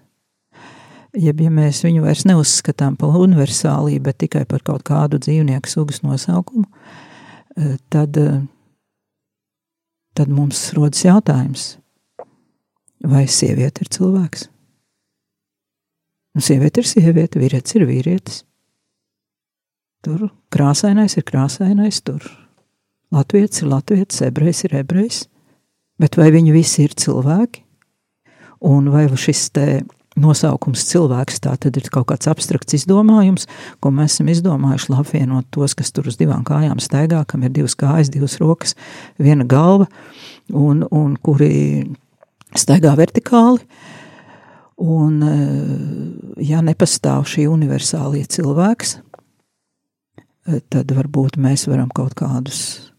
jeb 1.18 1.40
ja 1.40 1.50
mēs 1.50 1.84
viņu 1.86 2.02
vairs 2.02 2.26
neuzskatām 2.26 2.96
par 2.98 3.14
universāliju, 3.20 4.02
bet 4.02 4.18
tikai 4.24 4.44
par 4.48 4.64
kaut 4.66 4.82
kādu 4.82 5.20
dzīvnieku 5.22 5.70
sugas 5.70 6.02
nosaukumu, 6.02 6.66
eh, 7.56 7.76
tad, 7.90 8.16
eh, 8.16 8.42
tad 10.18 10.32
mums 10.32 10.72
rodas 10.76 11.06
jautājums– 11.06 11.68
vai 13.06 13.26
sieviete 13.30 13.84
ir 13.84 13.90
cilvēks? 13.94 14.48
Nu, 16.34 16.42
sieviete 16.44 16.82
ir 16.82 16.88
sieviete, 16.88 17.40
vīrietis 17.40 17.76
ir 17.78 17.86
vīrietis. 17.88 18.42
Tur 20.04 20.28
krāsainais 20.54 21.16
ir 21.18 21.26
krāsainais, 21.26 22.00
tur 22.06 22.22
latvietis 23.14 23.64
ir 23.64 23.72
latvietis, 23.72 24.22
ebrejs 24.26 24.64
ir 24.68 24.76
ebrejs. 24.82 25.24
Bet 25.98 26.14
vai 26.18 26.28
viņi 26.30 26.54
visi 26.54 26.84
ir 26.86 26.94
cilvēki? 26.94 27.64
Un 28.68 28.90
vai 28.94 29.06
šis 29.10 29.48
te 29.54 29.66
nosaukums 30.22 30.84
cilvēks 30.90 31.42
tā 31.44 31.54
tad 31.60 31.78
ir 31.78 31.88
kaut 31.92 32.08
kāds 32.10 32.28
abstrakts 32.30 32.76
izdomājums, 32.80 33.46
ko 33.82 33.92
mēs 33.94 34.16
esam 34.16 34.30
izdomājuši, 34.32 34.90
lai 34.92 35.02
apvienot 35.02 35.48
tos, 35.54 35.76
kas 35.78 35.92
tur 35.94 36.10
uz 36.10 36.18
divām 36.20 36.44
kājām 36.48 36.80
staigā, 36.82 37.24
kam 37.28 37.46
ir 37.46 37.54
divas 37.54 37.76
kājas, 37.78 38.12
divas 38.12 38.38
rokas, 38.42 38.76
viena 39.18 39.46
galva, 39.48 39.88
un, 40.52 40.84
un 40.90 41.16
kuri 41.22 41.86
staigā 42.56 42.94
vertikāli. 42.98 43.64
Un, 44.78 45.22
eh, 45.26 46.44
ja 46.46 46.60
nepastāv 46.62 47.24
šī 47.26 47.48
universālie 47.50 48.22
cilvēks, 48.30 48.98
eh, 50.46 50.60
tad 50.70 50.94
varbūt 50.94 51.34
mēs 51.34 51.66
varam 51.66 51.90
kaut 51.90 52.14
kādus, 52.14 52.92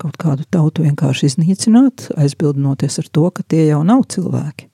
kaut 0.00 0.16
kādu 0.16 0.46
tautu 0.48 0.86
vienkārši 0.86 1.28
iznīcināt, 1.28 2.08
aizbildinoties 2.16 2.98
ar 3.02 3.12
to, 3.12 3.30
ka 3.30 3.42
tie 3.44 3.66
jau 3.68 3.84
nav 3.84 4.06
cilvēki. 4.08 4.70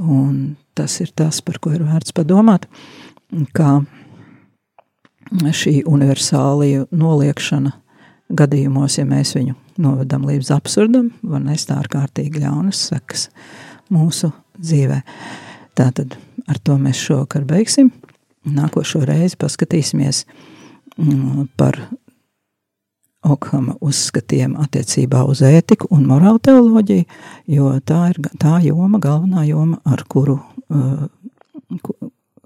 Un 0.00 0.56
tas 0.74 0.94
ir 1.04 1.10
tas, 1.16 1.42
par 1.44 1.58
ko 1.60 1.74
ir 1.76 1.84
vērts 1.84 2.14
padomāt, 2.16 2.66
kā 3.56 3.80
šī 5.30 5.82
universālija 5.86 6.86
noliekšana 6.90 7.74
gadījumos, 8.30 8.96
ja 8.98 9.04
mēs 9.08 9.34
viņu 9.36 9.56
novedam 9.80 10.24
līdz 10.28 10.52
absurdam, 10.54 11.10
var 11.22 11.42
nest 11.44 11.70
ārkārtīgi 11.74 12.42
ļaunas 12.42 12.80
sekas 12.90 13.28
mūsu 13.92 14.32
dzīvē. 14.58 15.00
Tātad 15.78 16.16
ar 16.50 16.60
to 16.64 16.76
mēs 16.80 17.00
šovakar 17.00 17.44
beigsim. 17.48 17.90
Nākošo 18.48 19.02
reizi 19.04 19.36
paskatīsimies 19.40 20.24
mm, 20.96 21.50
par 21.60 21.76
Okhama 23.20 23.74
uzskatiem 23.84 24.54
attiecībā 24.62 25.26
uz 25.28 25.42
ētiku 25.44 25.90
un 25.92 26.06
morālu 26.08 26.40
teoloģiju, 26.40 27.04
jo 27.52 27.74
tā 27.84 28.06
ir 28.14 28.20
tā 28.40 28.56
joma, 28.64 29.00
galvenā 29.02 29.44
joma, 29.44 29.76
ar 29.84 30.06
kuru, 30.08 30.38
uh, 30.72 31.04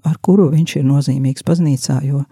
ar 0.03 0.19
kuru 0.21 0.49
viņš 0.51 0.77
ir 0.81 0.87
nozīmīgs 0.89 1.47
baznīcā, 1.47 2.01
jo 2.09 2.25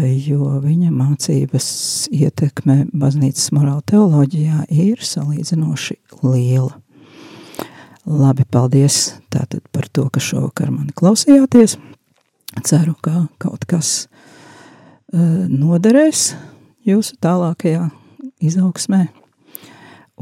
jo 0.00 0.58
viņa 0.62 0.90
mācības 0.94 1.66
ietekme 2.12 2.86
baznīcas 2.96 3.50
morāla 3.52 3.82
teoloģijā 3.90 4.64
ir 4.72 5.02
salīdzinoši 5.04 5.98
liela. 6.22 6.78
Labi, 8.02 8.46
paldies 8.50 9.18
tātad 9.30 9.62
par 9.70 9.86
to, 9.92 10.08
ka 10.10 10.20
šovakar 10.20 10.72
mani 10.72 10.94
klausījāties. 10.96 11.76
Ceru, 12.66 12.96
ka 13.00 13.26
kaut 13.40 13.64
kas 13.68 14.08
uh, 15.12 15.44
noderēs 15.48 16.32
jūsu 16.86 17.16
tālākajā 17.22 17.88
izaugsmē. 18.42 19.06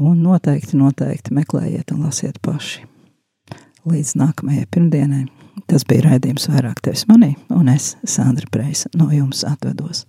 Un 0.01 0.23
noteikti, 0.23 0.77
noteikti 0.79 1.33
meklējiet 1.35 1.91
un 1.93 2.05
lasiet 2.07 2.39
paši. 2.41 2.85
Līdz 3.85 4.15
nākamajai 4.21 4.67
pirmdienai. 4.71 5.25
Tas 5.67 5.85
bija 5.87 6.07
raidījums 6.09 6.47
vairāk 6.51 6.81
tevis 6.83 7.05
manī, 7.09 7.33
un 7.53 7.69
es, 7.71 7.95
Sandra 8.07 8.47
Preisa, 8.51 8.89
no 8.97 9.09
jums 9.13 9.43
atvedos. 9.47 10.05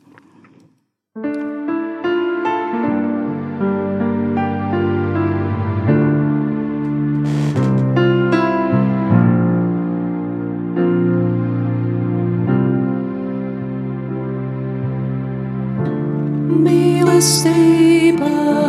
stay. 17.22 18.61